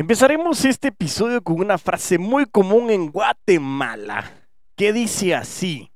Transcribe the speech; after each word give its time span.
Empezaremos 0.00 0.64
este 0.64 0.88
episodio 0.88 1.42
con 1.42 1.58
una 1.58 1.76
frase 1.76 2.18
muy 2.18 2.46
común 2.46 2.88
en 2.88 3.10
Guatemala, 3.10 4.46
que 4.76 4.92
dice 4.92 5.34
así. 5.34 5.90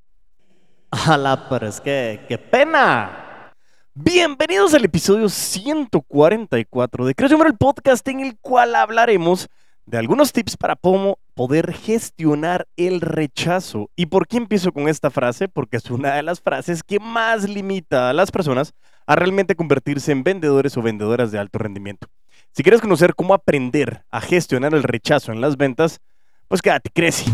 Ala, 0.90 1.48
pero 1.48 1.68
es 1.68 1.80
que, 1.80 2.24
qué 2.26 2.36
pena. 2.36 3.52
Bienvenidos 3.94 4.74
al 4.74 4.84
episodio 4.84 5.28
144 5.28 7.06
de 7.06 7.14
Creo 7.14 7.44
el 7.44 7.56
podcast 7.56 8.06
en 8.08 8.18
el 8.18 8.36
cual 8.40 8.74
hablaremos 8.74 9.48
de 9.86 9.98
algunos 9.98 10.32
tips 10.32 10.56
para 10.56 10.74
cómo 10.74 11.20
poder 11.34 11.72
gestionar 11.72 12.66
el 12.76 13.00
rechazo. 13.02 13.88
¿Y 13.94 14.06
por 14.06 14.26
qué 14.26 14.38
empiezo 14.38 14.72
con 14.72 14.88
esta 14.88 15.10
frase? 15.10 15.46
Porque 15.46 15.76
es 15.76 15.88
una 15.92 16.16
de 16.16 16.24
las 16.24 16.40
frases 16.40 16.82
que 16.82 16.98
más 16.98 17.48
limita 17.48 18.10
a 18.10 18.12
las 18.12 18.32
personas 18.32 18.74
a 19.06 19.14
realmente 19.14 19.54
convertirse 19.54 20.10
en 20.10 20.24
vendedores 20.24 20.76
o 20.76 20.82
vendedoras 20.82 21.30
de 21.30 21.38
alto 21.38 21.60
rendimiento. 21.60 22.08
Si 22.54 22.62
quieres 22.62 22.82
conocer 22.82 23.14
cómo 23.14 23.32
aprender 23.32 24.04
a 24.10 24.20
gestionar 24.20 24.74
el 24.74 24.82
rechazo 24.82 25.32
en 25.32 25.40
las 25.40 25.56
ventas, 25.56 26.02
pues 26.48 26.60
quédate, 26.60 26.90
crece. 26.92 27.24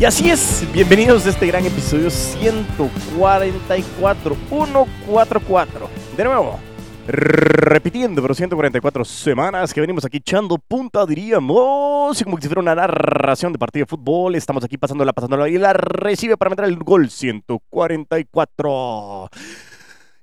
Y 0.00 0.06
así 0.06 0.30
es, 0.30 0.66
bienvenidos 0.72 1.26
a 1.26 1.28
este 1.28 1.46
gran 1.46 1.66
episodio 1.66 2.08
144, 2.08 4.36
144. 4.48 5.90
De 6.16 6.24
nuevo, 6.24 6.58
repitiendo, 7.06 8.22
pero 8.22 8.32
144 8.32 9.04
semanas 9.04 9.74
que 9.74 9.82
venimos 9.82 10.06
aquí 10.06 10.16
echando 10.16 10.56
punta, 10.56 11.04
diríamos, 11.04 12.24
como 12.24 12.40
si 12.40 12.48
fuera 12.48 12.62
una 12.62 12.74
narración 12.74 13.52
de 13.52 13.58
partido 13.58 13.84
de 13.84 13.90
fútbol. 13.90 14.34
Estamos 14.34 14.64
aquí 14.64 14.78
pasándola, 14.78 15.12
pasándola 15.12 15.46
y 15.50 15.58
la 15.58 15.74
recibe 15.74 16.38
para 16.38 16.48
meter 16.48 16.64
el 16.64 16.78
gol 16.78 17.10
144. 17.10 19.28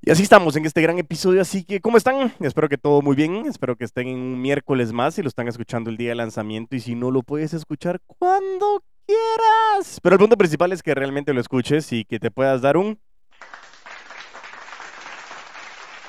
Y 0.07 0.11
así 0.11 0.21
estamos 0.21 0.55
en 0.55 0.67
este 0.67 0.83
gran 0.83 0.99
episodio, 0.99 1.41
así 1.41 1.63
que 1.63 1.81
¿cómo 1.81 1.97
están? 1.97 2.31
Espero 2.39 2.69
que 2.69 2.77
todo 2.77 3.01
muy 3.01 3.15
bien, 3.15 3.47
espero 3.47 3.75
que 3.75 3.85
estén 3.85 4.07
en 4.07 4.19
un 4.19 4.39
miércoles 4.39 4.93
más 4.93 5.17
y 5.17 5.23
lo 5.23 5.27
están 5.27 5.47
escuchando 5.47 5.89
el 5.89 5.97
día 5.97 6.09
de 6.09 6.15
lanzamiento 6.15 6.75
y 6.75 6.79
si 6.79 6.93
no 6.93 7.09
lo 7.09 7.23
puedes 7.23 7.55
escuchar 7.55 7.99
cuando 8.05 8.83
quieras. 9.07 9.99
Pero 10.03 10.13
el 10.13 10.19
punto 10.19 10.37
principal 10.37 10.71
es 10.73 10.83
que 10.83 10.93
realmente 10.93 11.33
lo 11.33 11.41
escuches 11.41 11.91
y 11.91 12.05
que 12.05 12.19
te 12.19 12.29
puedas 12.29 12.61
dar 12.61 12.77
un... 12.77 12.99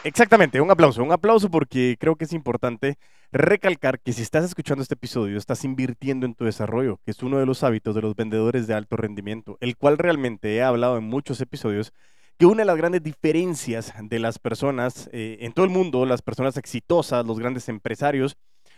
Exactamente, 0.05 0.61
un 0.61 0.71
aplauso, 0.71 1.03
un 1.03 1.13
aplauso 1.13 1.51
porque 1.51 1.97
creo 1.99 2.17
que 2.17 2.27
es 2.27 2.35
importante 2.35 2.99
recalcar 3.33 3.99
que 3.99 4.13
si 4.13 4.21
estás 4.21 4.45
escuchando 4.45 4.83
este 4.83 4.93
episodio, 4.93 5.39
estás 5.39 5.65
invirtiendo 5.65 6.27
en 6.27 6.35
tu 6.35 6.45
desarrollo, 6.45 7.01
que 7.07 7.13
es 7.13 7.23
uno 7.23 7.39
de 7.39 7.47
los 7.47 7.65
hábitos 7.65 7.95
de 7.95 8.03
los 8.03 8.15
vendedores 8.15 8.67
de 8.67 8.75
alto 8.75 8.99
rendimiento, 8.99 9.57
el 9.63 9.79
cual 9.79 9.97
realmente 9.97 10.55
he 10.55 10.63
hablado 10.63 10.99
en 10.99 11.05
muchos 11.05 11.41
episodios 11.41 11.95
que 12.39 12.47
una 12.47 12.63
de 12.63 12.67
las 12.67 12.77
grandes 12.77 13.03
diferencias 13.03 13.95
de 14.01 14.19
las 14.19 14.39
personas 14.39 15.09
eh, 15.13 15.39
en 15.41 15.53
todo 15.53 15.65
el 15.65 15.73
mundo, 15.73 16.05
las 16.05 16.23
personas 16.23 16.57
exitosas, 16.57 17.25
los 17.25 17.39
grandes 17.39 17.69
empresarios, 17.69 18.37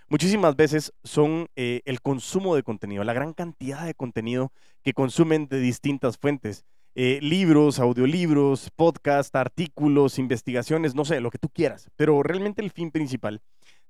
muchísimas 0.09 0.55
veces 0.55 0.93
son 1.03 1.49
eh, 1.57 1.83
el 1.85 2.01
consumo 2.01 2.55
de 2.55 2.63
contenido, 2.63 3.03
la 3.05 3.13
gran 3.13 3.33
cantidad 3.33 3.85
de 3.85 3.95
contenido 3.95 4.53
que 4.83 4.93
consumen 4.93 5.49
de 5.49 5.61
distintas 5.61 6.19
fuentes. 6.19 6.65
Eh, 6.95 7.21
libros, 7.23 7.79
audiolibros, 7.79 8.71
podcasts, 8.75 9.35
artículos, 9.37 10.19
investigaciones, 10.19 10.97
no 10.97 11.05
sé, 11.05 11.21
lo 11.21 11.31
que 11.31 11.39
tú 11.39 11.49
quieras. 11.49 11.89
Pero 11.95 12.23
realmente 12.25 12.61
el 12.61 12.73
fin 12.73 12.91
principal 12.91 13.41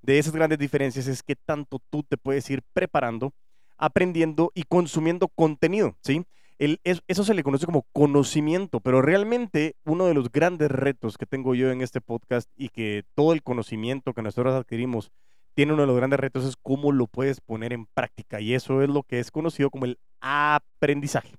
de 0.02 0.18
esas 0.18 0.34
grandes 0.34 0.58
diferencias 0.58 1.06
es 1.06 1.22
que 1.22 1.34
tanto 1.34 1.80
tú 1.90 2.02
te 2.02 2.18
puedes 2.18 2.48
ir 2.50 2.62
preparando, 2.74 3.32
aprendiendo 3.78 4.50
y 4.54 4.64
consumiendo 4.64 5.28
contenido, 5.28 5.96
¿sí? 6.02 6.24
Eso 6.58 7.24
se 7.24 7.34
le 7.34 7.42
conoce 7.42 7.66
como 7.66 7.86
conocimiento, 7.92 8.80
pero 8.80 9.00
realmente 9.00 9.76
uno 9.84 10.06
de 10.06 10.14
los 10.14 10.30
grandes 10.30 10.70
retos 10.70 11.16
que 11.16 11.26
tengo 11.26 11.54
yo 11.54 11.70
en 11.70 11.80
este 11.80 12.00
podcast 12.00 12.50
y 12.56 12.70
que 12.70 13.04
todo 13.14 13.32
el 13.32 13.42
conocimiento 13.42 14.12
que 14.12 14.22
nosotros 14.22 14.54
adquirimos 14.54 15.10
tiene 15.54 15.72
uno 15.72 15.82
de 15.82 15.88
los 15.88 15.96
grandes 15.96 16.20
retos 16.20 16.44
es 16.44 16.56
cómo 16.56 16.92
lo 16.92 17.06
puedes 17.06 17.40
poner 17.40 17.72
en 17.72 17.86
práctica 17.86 18.40
y 18.40 18.54
eso 18.54 18.82
es 18.82 18.88
lo 18.88 19.02
que 19.02 19.18
es 19.18 19.30
conocido 19.30 19.70
como 19.70 19.86
el 19.86 19.98
aprendizaje. 20.20 21.34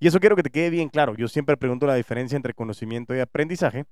Y 0.00 0.06
eso 0.06 0.20
quiero 0.20 0.36
que 0.36 0.42
te 0.42 0.50
quede 0.50 0.70
bien 0.70 0.88
claro. 0.88 1.14
Yo 1.16 1.28
siempre 1.28 1.56
pregunto 1.56 1.86
la 1.86 1.94
diferencia 1.94 2.36
entre 2.36 2.54
conocimiento 2.54 3.14
y 3.14 3.20
aprendizaje. 3.20 3.84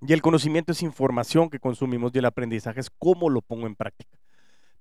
Y 0.00 0.12
el 0.12 0.22
conocimiento 0.22 0.72
es 0.72 0.82
información 0.82 1.48
que 1.48 1.58
consumimos 1.58 2.12
y 2.14 2.18
el 2.18 2.24
aprendizaje 2.24 2.80
es 2.80 2.90
cómo 2.90 3.28
lo 3.28 3.40
pongo 3.40 3.66
en 3.66 3.74
práctica. 3.74 4.18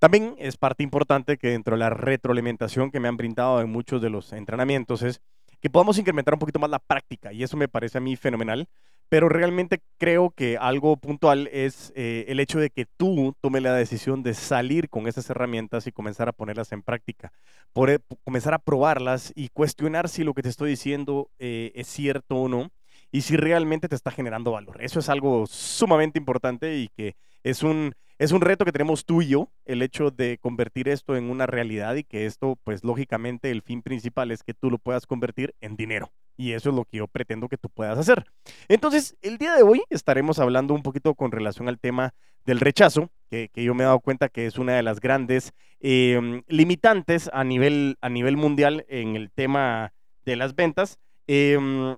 También 0.01 0.33
es 0.39 0.57
parte 0.57 0.81
importante 0.81 1.37
que 1.37 1.49
dentro 1.49 1.75
de 1.75 1.79
la 1.79 1.91
retroalimentación 1.91 2.89
que 2.89 2.99
me 2.99 3.07
han 3.07 3.17
brindado 3.17 3.61
en 3.61 3.69
muchos 3.69 4.01
de 4.01 4.09
los 4.09 4.33
entrenamientos 4.33 5.03
es 5.03 5.21
que 5.59 5.69
podamos 5.69 5.99
incrementar 5.99 6.33
un 6.33 6.39
poquito 6.39 6.57
más 6.57 6.71
la 6.71 6.79
práctica 6.79 7.31
y 7.31 7.43
eso 7.43 7.55
me 7.55 7.67
parece 7.67 7.99
a 7.99 8.01
mí 8.01 8.15
fenomenal, 8.15 8.67
pero 9.09 9.29
realmente 9.29 9.83
creo 9.99 10.31
que 10.31 10.57
algo 10.57 10.97
puntual 10.97 11.47
es 11.51 11.93
eh, 11.95 12.25
el 12.29 12.39
hecho 12.39 12.57
de 12.57 12.71
que 12.71 12.87
tú 12.97 13.35
tomes 13.41 13.61
la 13.61 13.75
decisión 13.75 14.23
de 14.23 14.33
salir 14.33 14.89
con 14.89 15.05
esas 15.05 15.29
herramientas 15.29 15.85
y 15.85 15.91
comenzar 15.91 16.27
a 16.27 16.33
ponerlas 16.33 16.71
en 16.71 16.81
práctica, 16.81 17.31
por, 17.71 18.01
comenzar 18.23 18.55
a 18.55 18.57
probarlas 18.57 19.31
y 19.35 19.49
cuestionar 19.49 20.09
si 20.09 20.23
lo 20.23 20.33
que 20.33 20.41
te 20.41 20.49
estoy 20.49 20.71
diciendo 20.71 21.29
eh, 21.37 21.73
es 21.75 21.85
cierto 21.85 22.37
o 22.37 22.49
no 22.49 22.71
y 23.11 23.21
si 23.21 23.37
realmente 23.37 23.87
te 23.87 23.95
está 23.95 24.11
generando 24.11 24.51
valor. 24.51 24.81
Eso 24.81 24.99
es 24.99 25.09
algo 25.09 25.45
sumamente 25.47 26.19
importante 26.19 26.77
y 26.77 26.87
que 26.89 27.15
es 27.43 27.63
un 27.63 27.93
es 28.21 28.31
un 28.31 28.41
reto 28.41 28.65
que 28.65 28.71
tenemos 28.71 29.03
tú 29.03 29.23
y 29.23 29.29
yo, 29.29 29.49
el 29.65 29.81
hecho 29.81 30.11
de 30.11 30.37
convertir 30.37 30.87
esto 30.87 31.15
en 31.15 31.31
una 31.31 31.47
realidad 31.47 31.95
y 31.95 32.03
que 32.03 32.27
esto, 32.27 32.55
pues 32.63 32.83
lógicamente, 32.83 33.49
el 33.49 33.63
fin 33.63 33.81
principal 33.81 34.29
es 34.29 34.43
que 34.43 34.53
tú 34.53 34.69
lo 34.69 34.77
puedas 34.77 35.07
convertir 35.07 35.55
en 35.59 35.75
dinero. 35.75 36.11
Y 36.37 36.51
eso 36.51 36.69
es 36.69 36.75
lo 36.75 36.85
que 36.85 36.97
yo 36.97 37.07
pretendo 37.07 37.49
que 37.49 37.57
tú 37.57 37.67
puedas 37.69 37.97
hacer. 37.97 38.25
Entonces, 38.67 39.17
el 39.23 39.39
día 39.39 39.55
de 39.55 39.63
hoy 39.63 39.81
estaremos 39.89 40.37
hablando 40.37 40.75
un 40.75 40.83
poquito 40.83 41.15
con 41.15 41.31
relación 41.31 41.67
al 41.67 41.79
tema 41.79 42.13
del 42.45 42.59
rechazo, 42.59 43.09
que, 43.27 43.49
yo 43.55 43.73
me 43.73 43.81
he 43.81 43.87
dado 43.87 43.99
cuenta 44.01 44.29
que 44.29 44.45
es 44.45 44.59
una 44.59 44.73
de 44.73 44.83
las 44.83 44.99
grandes 44.99 45.51
em, 45.79 46.43
limitantes 46.47 47.27
a 47.33 47.43
nivel, 47.43 47.97
a 48.01 48.09
nivel 48.09 48.37
mundial 48.37 48.85
en 48.87 49.15
el 49.15 49.31
tema 49.31 49.93
de 50.25 50.35
las 50.35 50.53
ventas. 50.53 50.99
Em, 51.25 51.95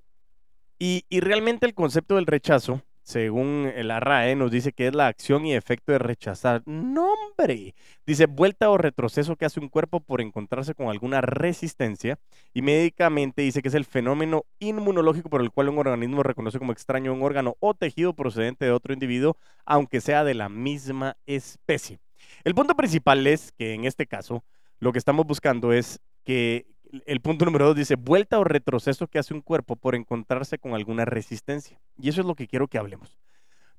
y, 0.83 1.05
y 1.07 1.21
realmente 1.21 1.65
el 1.65 1.73
concepto 1.73 2.15
del 2.15 2.25
rechazo 2.25 2.81
según 3.03 3.69
la 3.75 3.99
RAE, 3.99 4.35
nos 4.35 4.49
dice 4.49 4.71
que 4.71 4.87
es 4.87 4.95
la 4.95 5.07
acción 5.07 5.45
y 5.45 5.53
efecto 5.53 5.91
de 5.91 5.99
rechazar. 5.99 6.63
¡Nombre! 6.65 7.75
Dice 8.05 8.27
vuelta 8.27 8.69
o 8.69 8.77
retroceso 8.77 9.35
que 9.35 9.45
hace 9.45 9.59
un 9.59 9.67
cuerpo 9.67 9.99
por 9.99 10.21
encontrarse 10.21 10.73
con 10.73 10.87
alguna 10.87 11.19
resistencia. 11.19 12.17
Y 12.53 12.61
médicamente 12.61 13.41
dice 13.41 13.61
que 13.61 13.67
es 13.67 13.73
el 13.73 13.83
fenómeno 13.83 14.45
inmunológico 14.59 15.29
por 15.29 15.41
el 15.41 15.51
cual 15.51 15.69
un 15.69 15.79
organismo 15.79 16.23
reconoce 16.23 16.59
como 16.59 16.71
extraño 16.71 17.13
un 17.13 17.23
órgano 17.23 17.55
o 17.59 17.73
tejido 17.73 18.13
procedente 18.13 18.65
de 18.65 18.71
otro 18.71 18.93
individuo, 18.93 19.35
aunque 19.65 19.99
sea 19.99 20.23
de 20.23 20.33
la 20.33 20.47
misma 20.47 21.17
especie. 21.25 21.99
El 22.45 22.55
punto 22.55 22.73
principal 22.75 23.27
es 23.27 23.51
que 23.51 23.73
en 23.73 23.83
este 23.83 24.07
caso, 24.07 24.45
lo 24.79 24.93
que 24.93 24.99
estamos 24.99 25.25
buscando 25.27 25.73
es 25.73 25.99
que 26.23 26.72
el 27.05 27.21
punto 27.21 27.45
número 27.45 27.65
dos 27.65 27.75
dice, 27.75 27.95
vuelta 27.95 28.39
o 28.39 28.43
retroceso 28.43 29.07
que 29.07 29.19
hace 29.19 29.33
un 29.33 29.41
cuerpo 29.41 29.75
por 29.75 29.95
encontrarse 29.95 30.57
con 30.59 30.73
alguna 30.73 31.05
resistencia. 31.05 31.79
Y 31.97 32.09
eso 32.09 32.21
es 32.21 32.27
lo 32.27 32.35
que 32.35 32.47
quiero 32.47 32.67
que 32.67 32.77
hablemos. 32.77 33.17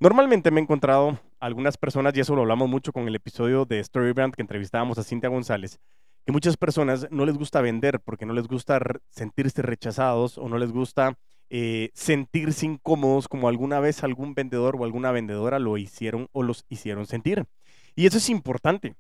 Normalmente 0.01 0.51
me 0.51 0.61
he 0.61 0.65
encontrado 0.65 1.21
algunas 1.39 1.77
personas, 1.77 2.17
y 2.17 2.21
eso 2.21 2.35
lo 2.35 2.43
hablamos 2.43 2.69
mucho 2.69 2.93
con 2.93 3.07
el 3.07 3.15
episodio 3.15 3.65
de 3.65 3.83
Storybrand 3.83 4.35
que 4.35 4.43
entrevistábamos 4.43 4.99
a 4.99 5.05
Cintia 5.05 5.29
González, 5.29 5.79
que 6.27 6.33
muchas 6.33 6.57
personas 6.57 7.07
no 7.11 7.25
les 7.25 7.37
gusta 7.37 7.61
vender 7.61 8.01
porque 8.01 8.27
no 8.27 8.33
les 8.33 8.49
gusta 8.49 8.81
sentirse 9.11 9.63
rechazados 9.63 10.37
o 10.39 10.49
no 10.49 10.59
les 10.59 10.73
gusta 10.73 11.17
eh, 11.51 11.91
sentirse 11.95 12.67
incómodos 12.67 13.29
como 13.29 13.49
alguna 13.49 13.79
vez 13.79 14.03
algún 14.03 14.35
vendedor 14.35 14.75
o 14.77 14.85
alguna 14.85 15.13
vendedora 15.13 15.59
lo 15.59 15.77
hicieron 15.77 16.29
o 16.33 16.43
los 16.43 16.65
hicieron 16.69 17.07
sentir. 17.07 17.45
Y 17.95 18.07
eso 18.07 18.19
es 18.19 18.29
importante 18.31 18.97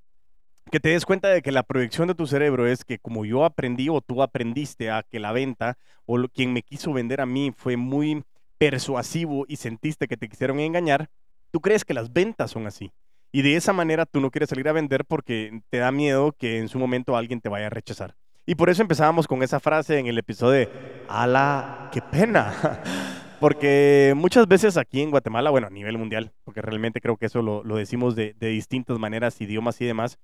que 0.70 0.80
te 0.80 0.91
des 0.91 1.04
cuenta 1.04 1.28
de 1.28 1.42
que 1.42 1.52
la 1.52 1.62
proyección 1.62 2.08
de 2.08 2.14
tu 2.14 2.26
cerebro 2.26 2.66
es 2.66 2.84
que 2.84 2.98
como 2.98 3.25
yo 3.25 3.44
aprendí 3.44 3.88
o 3.88 4.00
tú 4.00 4.22
aprendiste 4.22 4.91
a 4.91 5.02
que 5.02 5.20
la 5.20 5.32
venta 5.32 5.76
o 6.06 6.19
quien 6.28 6.52
me 6.52 6.62
quiso 6.62 6.92
vender 6.92 7.20
a 7.20 7.26
mí 7.26 7.52
fue 7.56 7.76
muy 7.76 8.25
persuasivo 8.58 9.44
y 9.48 9.56
sentiste 9.56 10.08
que 10.08 10.16
te 10.16 10.28
quisieron 10.28 10.60
engañar, 10.60 11.10
tú 11.50 11.60
crees 11.60 11.84
que 11.84 11.94
las 11.94 12.12
ventas 12.12 12.50
son 12.50 12.66
así. 12.66 12.92
Y 13.32 13.42
de 13.42 13.56
esa 13.56 13.72
manera 13.72 14.06
tú 14.06 14.20
no 14.20 14.31
quieres 14.31 14.49
salir 14.49 14.69
a 14.69 14.72
vender 14.72 15.05
porque 15.05 15.61
te 15.70 15.78
da 15.78 15.90
miedo 15.90 16.32
que 16.32 16.58
en 16.58 16.69
su 16.69 16.78
momento 16.78 17.16
alguien 17.16 17.40
te 17.40 17.49
vaya 17.49 17.66
a 17.66 17.70
rechazar. 17.70 18.14
Y 18.46 18.55
por 18.55 18.70
eso 18.70 18.82
empezábamos 18.82 19.26
con 19.26 19.43
esa 19.43 19.58
frase 19.58 19.99
en 19.99 20.06
el 20.06 20.19
episodio 20.19 20.52
de, 20.52 20.69
¡ala, 21.08 21.88
qué 21.93 22.02
pena! 22.02 22.55
Porque 23.40 24.14
muchas 24.16 24.46
veces 24.46 24.76
aquí 24.76 25.02
en 25.02 25.11
Guatemala, 25.11 25.50
bueno, 25.50 25.66
a 25.66 25.70
nivel 25.70 25.99
mundial, 25.99 26.32
porque 26.44 26.62
realmente 26.62 27.02
creo 27.02 27.19
que 27.19 27.26
eso 27.26 27.43
lo, 27.43 27.76
decimos 27.76 28.16
de, 28.16 28.34
de 28.38 28.46
distintas 28.46 28.99
maneras, 28.99 29.38
idiomas 29.38 29.78
y 29.82 29.84
demás, 29.84 30.19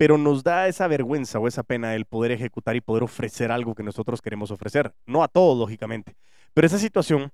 pero 0.00 0.16
nos 0.16 0.42
da 0.42 0.66
esa 0.66 0.88
vergüenza 0.88 1.38
o 1.38 1.46
esa 1.46 1.62
pena 1.62 1.94
el 1.94 2.06
poder 2.06 2.32
ejecutar 2.32 2.74
y 2.74 2.80
poder 2.80 3.02
ofrecer 3.02 3.52
algo 3.52 3.74
que 3.74 3.82
nosotros 3.82 4.22
queremos 4.22 4.50
ofrecer. 4.50 4.94
No 5.04 5.22
a 5.22 5.28
todos, 5.28 5.58
lógicamente. 5.58 6.16
Pero 6.54 6.66
esa 6.66 6.78
situación 6.78 7.30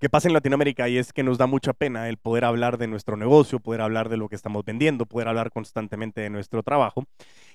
que 0.00 0.08
pasa 0.08 0.26
en 0.26 0.32
Latinoamérica 0.32 0.88
y 0.88 0.96
es 0.96 1.12
que 1.12 1.22
nos 1.22 1.36
da 1.36 1.46
mucha 1.46 1.74
pena 1.74 2.08
el 2.08 2.16
poder 2.16 2.46
hablar 2.46 2.78
de 2.78 2.86
nuestro 2.86 3.18
negocio, 3.18 3.60
poder 3.60 3.82
hablar 3.82 4.08
de 4.08 4.16
lo 4.16 4.30
que 4.30 4.36
estamos 4.36 4.64
vendiendo, 4.64 5.04
poder 5.04 5.28
hablar 5.28 5.50
constantemente 5.50 6.22
de 6.22 6.30
nuestro 6.30 6.62
trabajo. 6.62 7.04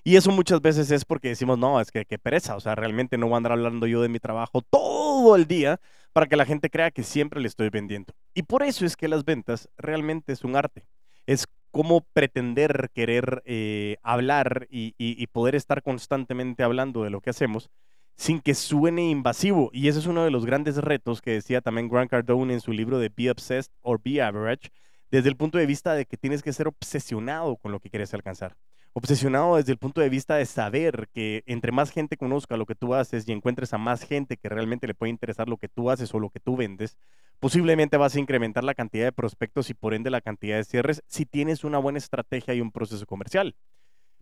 Y 0.04 0.18
eso 0.18 0.30
muchas 0.30 0.62
veces 0.62 0.92
es 0.92 1.04
porque 1.04 1.30
decimos, 1.30 1.58
no, 1.58 1.82
es 1.82 1.90
que 1.90 2.06
qué 2.06 2.20
pereza, 2.20 2.56
o 2.56 2.60
sea, 2.60 2.76
realmente 2.76 3.18
no 3.18 3.26
voy 3.26 3.34
a 3.34 3.38
andar 3.38 3.54
hablando 3.54 3.88
yo 3.88 4.04
de 4.04 4.10
mi 4.10 4.20
trabajo 4.20 4.62
todo 4.62 5.36
el 5.36 5.48
día 5.48 5.80
para 6.14 6.28
que 6.28 6.36
la 6.36 6.46
gente 6.46 6.70
crea 6.70 6.92
que 6.92 7.02
siempre 7.02 7.42
le 7.42 7.48
estoy 7.48 7.72
vendiendo. 7.72 8.14
Y 8.36 8.44
por 8.44 8.62
eso 8.62 8.86
es 8.86 8.96
que 8.96 9.08
las 9.08 9.26
ventas 9.26 9.68
realmente 9.80 10.32
es 10.32 10.44
un 10.44 10.56
arte. 10.56 10.86
es 11.26 11.48
cómo 11.72 12.06
pretender 12.14 12.90
querer 12.94 13.42
eh, 13.46 13.98
hablar 14.04 14.68
y, 14.70 14.96
y- 14.98 15.22
y 15.22 15.28
poder 15.28 15.56
estar 15.56 15.82
constantemente 15.84 16.64
hablando 16.64 17.04
de 17.04 17.10
lo 17.10 17.22
que 17.22 17.30
hacemos 17.32 17.70
sin 18.16 18.40
que 18.42 18.56
suene 18.56 19.10
invasivo. 19.10 19.70
Y 19.74 19.88
ese 19.90 20.00
es 20.00 20.08
uno 20.08 20.24
de 20.24 20.32
los 20.32 20.46
grandes 20.46 20.78
retos 20.78 21.22
que 21.22 21.32
decía 21.32 21.62
también 21.62 21.88
Grant 21.90 22.10
Cardone 22.10 22.54
en 22.54 22.62
su 22.62 22.72
libro 22.72 23.00
de 23.00 23.10
Be 23.16 23.30
Obsessed 23.32 23.72
or 23.82 24.02
Be 24.04 24.22
Average, 24.22 24.70
desde 25.12 25.30
el 25.30 25.38
punto 25.38 25.58
de 25.58 25.66
vista 25.68 25.94
de 25.94 26.06
que 26.06 26.18
tienes 26.18 26.42
que 26.44 26.54
ser 26.54 26.68
obsesionado 26.68 27.58
con 27.58 27.72
lo 27.72 27.80
que 27.80 27.90
quieres 27.90 28.14
alcanzar. 28.14 28.56
Obsesionado 29.00 29.58
desde 29.58 29.72
el 29.72 29.78
punto 29.78 30.02
de 30.02 30.10
vista 30.10 30.38
de 30.38 30.46
saber 30.48 31.08
que 31.14 31.44
entre 31.46 31.72
más 31.72 31.92
gente 31.92 32.18
conozca 32.18 32.58
lo 32.58 32.66
que 32.66 32.74
tú 32.74 32.96
haces 32.96 33.28
y 33.28 33.32
encuentres 33.32 33.72
a 33.72 33.78
más 33.78 34.02
gente 34.02 34.38
que 34.38 34.50
realmente 34.50 34.88
le 34.88 34.96
puede 34.96 35.12
interesar 35.12 35.48
lo 35.48 35.58
que 35.58 35.70
tú 35.70 35.92
haces 35.92 36.12
o 36.16 36.20
lo 36.20 36.32
que 36.32 36.40
tú 36.40 36.58
vendes, 36.58 36.98
posiblemente 37.40 37.98
vas 37.98 38.16
a 38.16 38.20
incrementar 38.20 38.64
la 38.64 38.74
cantidad 38.74 39.06
de 39.06 39.12
prospectos 39.12 39.70
y 39.70 39.76
por 39.76 39.94
ende 39.94 40.10
la 40.10 40.22
cantidad 40.22 40.58
de 40.58 40.64
cierres 40.64 41.04
si 41.06 41.28
tienes 41.28 41.64
una 41.64 41.78
buena 41.78 42.00
estrategia 42.00 42.56
y 42.56 42.62
un 42.62 42.72
proceso 42.72 43.06
comercial. 43.06 43.56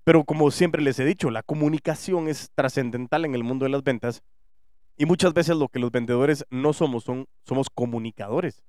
Pero 0.03 0.25
como 0.25 0.51
siempre 0.51 0.81
les 0.81 0.99
he 0.99 1.05
dicho, 1.05 1.31
la 1.31 1.41
comunicación 1.41 2.27
es 2.27 2.51
trascendental 2.53 3.23
en 3.23 3.33
el 3.33 3.45
mundo 3.45 3.63
de 3.63 3.69
las 3.69 3.81
ventas 3.81 4.23
y 4.97 5.05
muchas 5.05 5.33
veces 5.33 5.55
lo 5.55 5.69
que 5.69 5.79
los 5.79 5.91
vendedores 5.93 6.45
no 6.49 6.73
somos 6.73 7.05
son 7.05 7.27
somos 7.45 7.69
comunicadores. 7.69 8.65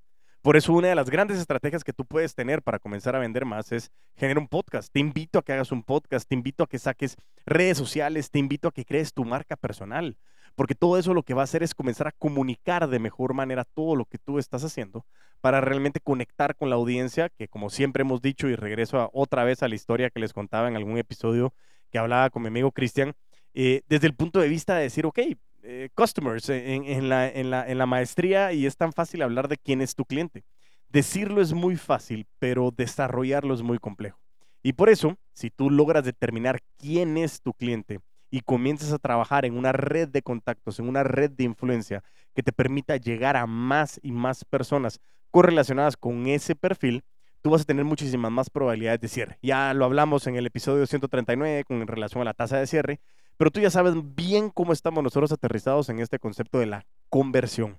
Por 0.46 0.56
eso 0.56 0.72
una 0.72 0.86
de 0.86 0.94
las 0.94 1.10
grandes 1.10 1.40
estrategias 1.40 1.82
que 1.82 1.92
tú 1.92 2.04
puedes 2.04 2.36
tener 2.36 2.62
para 2.62 2.78
comenzar 2.78 3.16
a 3.16 3.18
vender 3.18 3.44
más 3.44 3.72
es 3.72 3.90
generar 4.14 4.38
un 4.38 4.46
podcast. 4.46 4.92
Te 4.92 5.00
invito 5.00 5.40
a 5.40 5.42
que 5.42 5.52
hagas 5.52 5.72
un 5.72 5.82
podcast, 5.82 6.28
te 6.28 6.36
invito 6.36 6.62
a 6.62 6.68
que 6.68 6.78
saques 6.78 7.16
redes 7.46 7.76
sociales, 7.76 8.30
te 8.30 8.38
invito 8.38 8.68
a 8.68 8.70
que 8.70 8.84
crees 8.84 9.12
tu 9.12 9.24
marca 9.24 9.56
personal, 9.56 10.16
porque 10.54 10.76
todo 10.76 10.98
eso 10.98 11.14
lo 11.14 11.24
que 11.24 11.34
va 11.34 11.40
a 11.40 11.50
hacer 11.50 11.64
es 11.64 11.74
comenzar 11.74 12.06
a 12.06 12.12
comunicar 12.12 12.86
de 12.86 13.00
mejor 13.00 13.34
manera 13.34 13.64
todo 13.64 13.96
lo 13.96 14.04
que 14.04 14.18
tú 14.18 14.38
estás 14.38 14.62
haciendo 14.62 15.04
para 15.40 15.60
realmente 15.60 15.98
conectar 15.98 16.54
con 16.54 16.70
la 16.70 16.76
audiencia, 16.76 17.28
que 17.28 17.48
como 17.48 17.68
siempre 17.68 18.02
hemos 18.02 18.22
dicho 18.22 18.46
y 18.46 18.54
regreso 18.54 19.00
a, 19.00 19.10
otra 19.12 19.42
vez 19.42 19.64
a 19.64 19.68
la 19.68 19.74
historia 19.74 20.10
que 20.10 20.20
les 20.20 20.32
contaba 20.32 20.68
en 20.68 20.76
algún 20.76 20.96
episodio 20.96 21.54
que 21.90 21.98
hablaba 21.98 22.30
con 22.30 22.42
mi 22.42 22.48
amigo 22.48 22.70
Cristian, 22.70 23.14
eh, 23.52 23.82
desde 23.88 24.06
el 24.06 24.14
punto 24.14 24.38
de 24.38 24.48
vista 24.48 24.76
de 24.76 24.82
decir, 24.82 25.06
ok, 25.06 25.18
eh, 25.68 25.90
customers 25.94 26.48
en, 26.48 26.84
en 26.84 27.08
la, 27.08 27.28
en, 27.28 27.50
la, 27.50 27.68
en 27.68 27.78
la 27.78 27.86
maestría 27.86 28.52
y 28.52 28.66
es 28.66 28.76
tan 28.76 28.92
fácil 28.92 29.22
hablar 29.22 29.48
de 29.48 29.58
quién 29.58 29.80
es 29.80 29.94
tu 29.96 30.04
cliente. 30.04 30.44
Decirlo 30.88 31.42
es 31.42 31.52
muy 31.52 31.76
fácil, 31.76 32.26
pero 32.38 32.70
desarrollarlo 32.70 33.52
es 33.52 33.62
muy 33.62 33.78
complejo. 33.78 34.18
Y 34.62 34.74
por 34.74 34.88
eso, 34.88 35.16
si 35.32 35.50
tú 35.50 35.70
logras 35.70 36.04
determinar 36.04 36.60
quién 36.78 37.16
es 37.16 37.42
tu 37.42 37.52
cliente 37.52 38.00
y 38.30 38.40
comienzas 38.40 38.92
a 38.92 38.98
trabajar 38.98 39.44
en 39.44 39.56
una 39.56 39.72
red 39.72 40.08
de 40.08 40.22
contactos, 40.22 40.78
en 40.78 40.88
una 40.88 41.02
red 41.02 41.30
de 41.30 41.44
influencia 41.44 42.04
que 42.34 42.42
te 42.42 42.52
permita 42.52 42.96
llegar 42.96 43.36
a 43.36 43.46
más 43.46 43.98
y 44.02 44.12
más 44.12 44.44
personas 44.44 45.00
correlacionadas 45.30 45.96
con 45.96 46.26
ese 46.26 46.54
perfil, 46.54 47.02
tú 47.42 47.50
vas 47.50 47.62
a 47.62 47.64
tener 47.64 47.84
muchísimas 47.84 48.30
más 48.30 48.50
probabilidades 48.50 49.00
de 49.00 49.08
cierre. 49.08 49.38
Ya 49.42 49.74
lo 49.74 49.84
hablamos 49.84 50.26
en 50.26 50.36
el 50.36 50.46
episodio 50.46 50.86
139 50.86 51.64
con 51.64 51.86
relación 51.86 52.22
a 52.22 52.24
la 52.24 52.34
tasa 52.34 52.58
de 52.58 52.66
cierre, 52.66 53.00
pero 53.36 53.50
tú 53.50 53.60
ya 53.60 53.70
sabes 53.70 53.94
bien 54.14 54.50
cómo 54.50 54.72
estamos 54.72 55.02
nosotros 55.04 55.30
aterrizados 55.32 55.88
en 55.88 56.00
este 56.00 56.18
concepto 56.18 56.58
de 56.58 56.66
la 56.66 56.86
conversión. 57.10 57.78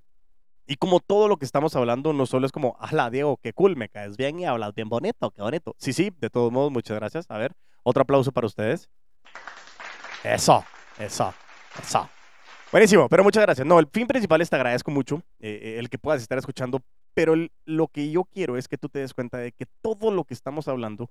Y 0.68 0.76
como 0.76 1.00
todo 1.00 1.28
lo 1.28 1.38
que 1.38 1.46
estamos 1.46 1.76
hablando 1.76 2.14
no 2.14 2.26
solo 2.26 2.46
es 2.46 2.52
como, 2.52 2.76
ala, 2.80 3.10
Diego, 3.10 3.38
qué 3.38 3.54
cool, 3.54 3.76
me 3.76 3.90
caes 3.90 4.18
bien 4.18 4.40
y 4.40 4.46
hablas 4.46 4.76
bien 4.76 4.90
bonito, 4.90 5.32
qué 5.32 5.42
bonito. 5.42 5.76
Sí, 5.80 5.94
sí, 5.94 6.12
de 6.20 6.30
todos 6.30 6.52
modos, 6.52 6.72
muchas 6.72 6.98
gracias. 6.98 7.26
A 7.30 7.38
ver, 7.38 7.54
otro 7.84 8.04
aplauso 8.04 8.32
para 8.32 8.48
ustedes. 8.48 8.90
Eso, 10.24 10.64
eso, 11.00 11.34
eso. 11.82 12.10
Buenísimo, 12.72 13.08
pero 13.08 13.24
muchas 13.24 13.44
gracias. 13.44 13.66
No, 13.66 13.80
el 13.80 13.88
fin 13.88 14.08
principal 14.08 14.42
es 14.42 14.50
te 14.50 14.58
agradezco 14.58 14.92
mucho 14.92 15.24
eh, 15.40 15.78
el 15.80 15.90
que 15.90 15.98
puedas 15.98 16.22
estar 16.22 16.38
escuchando, 16.38 16.82
pero 17.14 17.34
lo 17.64 17.88
que 17.88 18.12
yo 18.12 18.26
quiero 18.26 18.58
es 18.58 18.68
que 18.68 18.78
tú 18.78 18.90
te 18.90 19.00
des 19.00 19.14
cuenta 19.14 19.38
de 19.38 19.54
que 19.54 19.66
todo 19.82 20.12
lo 20.12 20.26
que 20.26 20.34
estamos 20.34 20.68
hablando, 20.68 21.10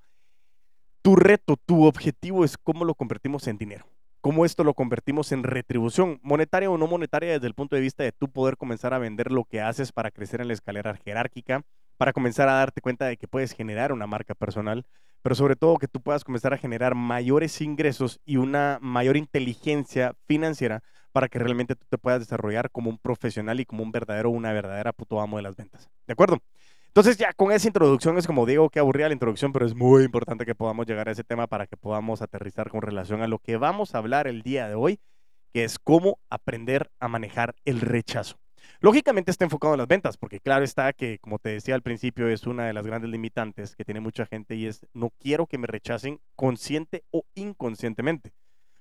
tu 1.00 1.16
reto, 1.16 1.56
tu 1.56 1.86
objetivo 1.86 2.44
es 2.44 2.58
cómo 2.58 2.84
lo 2.84 2.94
convertimos 2.94 3.46
en 3.46 3.56
dinero 3.56 3.86
cómo 4.26 4.44
esto 4.44 4.64
lo 4.64 4.74
convertimos 4.74 5.30
en 5.30 5.44
retribución, 5.44 6.18
monetaria 6.20 6.68
o 6.68 6.76
no 6.76 6.88
monetaria, 6.88 7.30
desde 7.30 7.46
el 7.46 7.54
punto 7.54 7.76
de 7.76 7.82
vista 7.82 8.02
de 8.02 8.10
tú 8.10 8.28
poder 8.28 8.56
comenzar 8.56 8.92
a 8.92 8.98
vender 8.98 9.30
lo 9.30 9.44
que 9.44 9.60
haces 9.60 9.92
para 9.92 10.10
crecer 10.10 10.40
en 10.40 10.48
la 10.48 10.54
escalera 10.54 10.96
jerárquica, 10.96 11.62
para 11.96 12.12
comenzar 12.12 12.48
a 12.48 12.54
darte 12.54 12.80
cuenta 12.80 13.06
de 13.06 13.18
que 13.18 13.28
puedes 13.28 13.52
generar 13.52 13.92
una 13.92 14.08
marca 14.08 14.34
personal, 14.34 14.84
pero 15.22 15.36
sobre 15.36 15.54
todo 15.54 15.76
que 15.76 15.86
tú 15.86 16.00
puedas 16.00 16.24
comenzar 16.24 16.52
a 16.52 16.58
generar 16.58 16.96
mayores 16.96 17.60
ingresos 17.60 18.18
y 18.24 18.38
una 18.38 18.80
mayor 18.82 19.16
inteligencia 19.16 20.16
financiera 20.26 20.82
para 21.12 21.28
que 21.28 21.38
realmente 21.38 21.76
tú 21.76 21.86
te 21.88 21.96
puedas 21.96 22.18
desarrollar 22.18 22.72
como 22.72 22.90
un 22.90 22.98
profesional 22.98 23.60
y 23.60 23.64
como 23.64 23.84
un 23.84 23.92
verdadero 23.92 24.30
una 24.30 24.52
verdadera 24.52 24.92
puto 24.92 25.20
amo 25.20 25.36
de 25.36 25.44
las 25.44 25.54
ventas. 25.54 25.88
¿De 26.04 26.14
acuerdo? 26.14 26.42
Entonces 26.96 27.18
ya 27.18 27.34
con 27.34 27.52
esa 27.52 27.66
introducción 27.66 28.16
es 28.16 28.26
como 28.26 28.46
digo, 28.46 28.70
que 28.70 28.78
aburrida 28.78 29.08
la 29.08 29.12
introducción, 29.12 29.52
pero 29.52 29.66
es 29.66 29.74
muy 29.74 30.04
importante 30.04 30.46
que 30.46 30.54
podamos 30.54 30.86
llegar 30.86 31.10
a 31.10 31.12
ese 31.12 31.24
tema 31.24 31.46
para 31.46 31.66
que 31.66 31.76
podamos 31.76 32.22
aterrizar 32.22 32.70
con 32.70 32.80
relación 32.80 33.20
a 33.20 33.28
lo 33.28 33.38
que 33.38 33.58
vamos 33.58 33.94
a 33.94 33.98
hablar 33.98 34.26
el 34.26 34.40
día 34.40 34.66
de 34.66 34.76
hoy, 34.76 34.98
que 35.52 35.64
es 35.64 35.78
cómo 35.78 36.18
aprender 36.30 36.90
a 36.98 37.08
manejar 37.08 37.54
el 37.66 37.82
rechazo. 37.82 38.38
Lógicamente 38.80 39.30
está 39.30 39.44
enfocado 39.44 39.74
en 39.74 39.78
las 39.78 39.88
ventas, 39.88 40.16
porque 40.16 40.40
claro 40.40 40.64
está 40.64 40.90
que, 40.94 41.18
como 41.18 41.38
te 41.38 41.50
decía 41.50 41.74
al 41.74 41.82
principio, 41.82 42.28
es 42.28 42.46
una 42.46 42.64
de 42.64 42.72
las 42.72 42.86
grandes 42.86 43.10
limitantes 43.10 43.76
que 43.76 43.84
tiene 43.84 44.00
mucha 44.00 44.24
gente 44.24 44.54
y 44.54 44.64
es 44.64 44.86
no 44.94 45.12
quiero 45.20 45.44
que 45.44 45.58
me 45.58 45.66
rechacen 45.66 46.18
consciente 46.34 47.04
o 47.10 47.26
inconscientemente. 47.34 48.32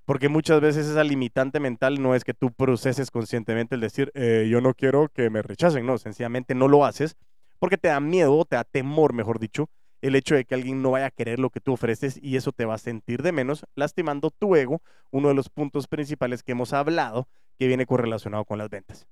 Porque 0.05 0.29
muchas 0.29 0.61
veces 0.61 0.87
esa 0.87 1.03
limitante 1.03 1.59
mental 1.59 2.01
no 2.01 2.15
es 2.15 2.23
que 2.23 2.33
tú 2.33 2.53
proceses 2.53 3.11
conscientemente 3.11 3.75
el 3.75 3.81
decir, 3.81 4.13
eh, 4.13 4.47
yo 4.49 4.61
no 4.61 4.73
quiero 4.73 5.09
que 5.09 5.29
me 5.29 5.41
rechacen, 5.41 5.85
no, 5.85 5.97
sencillamente 5.97 6.55
no 6.55 6.69
lo 6.69 6.85
haces 6.85 7.17
porque 7.59 7.77
te 7.77 7.87
da 7.87 7.99
miedo, 7.99 8.43
te 8.45 8.55
da 8.55 8.63
temor, 8.63 9.13
mejor 9.13 9.39
dicho, 9.39 9.69
el 10.01 10.15
hecho 10.15 10.35
de 10.35 10.45
que 10.45 10.55
alguien 10.55 10.81
no 10.81 10.91
vaya 10.91 11.07
a 11.07 11.11
querer 11.11 11.39
lo 11.39 11.49
que 11.49 11.59
tú 11.59 11.73
ofreces 11.73 12.19
y 12.21 12.35
eso 12.35 12.51
te 12.51 12.65
va 12.65 12.75
a 12.75 12.79
sentir 12.79 13.23
de 13.23 13.31
menos, 13.31 13.65
lastimando 13.75 14.29
tu 14.29 14.55
ego, 14.55 14.81
uno 15.11 15.29
de 15.29 15.33
los 15.33 15.49
puntos 15.49 15.87
principales 15.87 16.43
que 16.43 16.51
hemos 16.51 16.73
hablado 16.73 17.27
que 17.57 17.67
viene 17.67 17.85
correlacionado 17.85 18.45
con 18.45 18.57
las 18.57 18.69
ventas. 18.69 19.07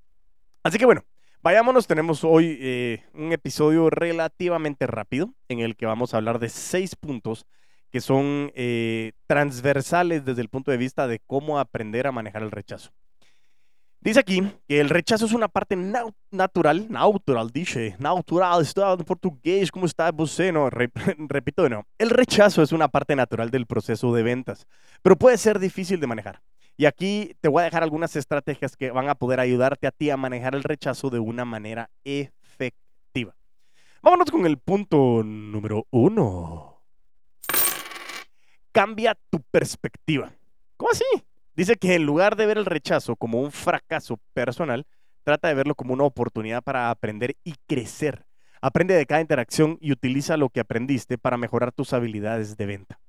Así 0.61 0.77
que 0.77 0.85
bueno, 0.85 1.03
vayámonos, 1.41 1.87
tenemos 1.87 2.23
hoy 2.23 2.57
eh, 2.59 3.03
un 3.13 3.31
episodio 3.31 3.89
relativamente 3.89 4.85
rápido 4.85 5.33
en 5.49 5.59
el 5.59 5.75
que 5.75 5.85
vamos 5.85 6.13
a 6.13 6.17
hablar 6.17 6.39
de 6.39 6.49
seis 6.49 6.95
puntos 6.95 7.45
que 7.89 8.01
son 8.01 8.51
eh, 8.55 9.13
transversales 9.27 10.25
desde 10.25 10.41
el 10.41 10.49
punto 10.49 10.71
de 10.71 10.77
vista 10.77 11.07
de 11.07 11.19
cómo 11.19 11.59
aprender 11.59 12.07
a 12.07 12.11
manejar 12.11 12.41
el 12.41 12.51
rechazo. 12.51 12.91
Dice 14.03 14.19
aquí 14.19 14.43
que 14.67 14.81
el 14.81 14.89
rechazo 14.89 15.25
es 15.25 15.31
una 15.31 15.47
parte 15.47 15.77
natural, 15.77 16.87
natural, 16.89 17.51
dice, 17.51 17.95
natural, 17.99 18.61
está 18.61 18.91
en 18.91 18.97
portugués, 19.05 19.71
¿cómo 19.71 19.85
está 19.85 20.11
você? 20.11 20.51
No, 20.51 20.69
re- 20.69 20.91
repito 21.29 21.67
nuevo. 21.69 21.85
El 21.97 22.09
rechazo 22.09 22.61
es 22.61 22.73
una 22.73 22.89
parte 22.89 23.15
natural 23.15 23.49
del 23.49 23.65
proceso 23.65 24.13
de 24.13 24.23
ventas, 24.23 24.67
pero 25.01 25.15
puede 25.15 25.37
ser 25.37 25.57
difícil 25.57 26.01
de 26.01 26.07
manejar. 26.07 26.41
Y 26.75 26.85
aquí 26.85 27.33
te 27.39 27.47
voy 27.47 27.61
a 27.61 27.65
dejar 27.65 27.83
algunas 27.83 28.13
estrategias 28.17 28.75
que 28.75 28.91
van 28.91 29.07
a 29.07 29.15
poder 29.15 29.39
ayudarte 29.39 29.87
a 29.87 29.91
ti 29.91 30.09
a 30.09 30.17
manejar 30.17 30.53
el 30.55 30.63
rechazo 30.63 31.09
de 31.09 31.19
una 31.19 31.45
manera 31.45 31.89
efectiva. 32.03 33.35
Vámonos 34.01 34.29
con 34.29 34.45
el 34.45 34.57
punto 34.57 35.21
número 35.23 35.87
uno. 35.91 36.81
Cambia 38.73 39.17
tu 39.29 39.39
perspectiva. 39.39 40.33
¿Cómo 40.75 40.91
así? 40.91 41.05
Dice 41.55 41.75
que 41.75 41.93
en 41.93 42.05
lugar 42.05 42.35
de 42.35 42.47
ver 42.47 42.57
el 42.57 42.65
rechazo 42.65 43.15
como 43.15 43.39
un 43.39 43.51
fracaso 43.51 44.19
personal, 44.33 44.87
trata 45.23 45.47
de 45.47 45.53
verlo 45.53 45.75
como 45.75 45.93
una 45.93 46.03
oportunidad 46.03 46.63
para 46.63 46.89
aprender 46.89 47.35
y 47.43 47.53
crecer. 47.67 48.25
Aprende 48.59 48.95
de 48.95 49.05
cada 49.05 49.21
interacción 49.21 49.77
y 49.79 49.91
utiliza 49.91 50.37
lo 50.37 50.49
que 50.49 50.61
aprendiste 50.61 51.17
para 51.17 51.37
mejorar 51.37 51.71
tus 51.71 51.93
habilidades 51.93 52.57
de 52.57 52.65
venta. 52.65 52.99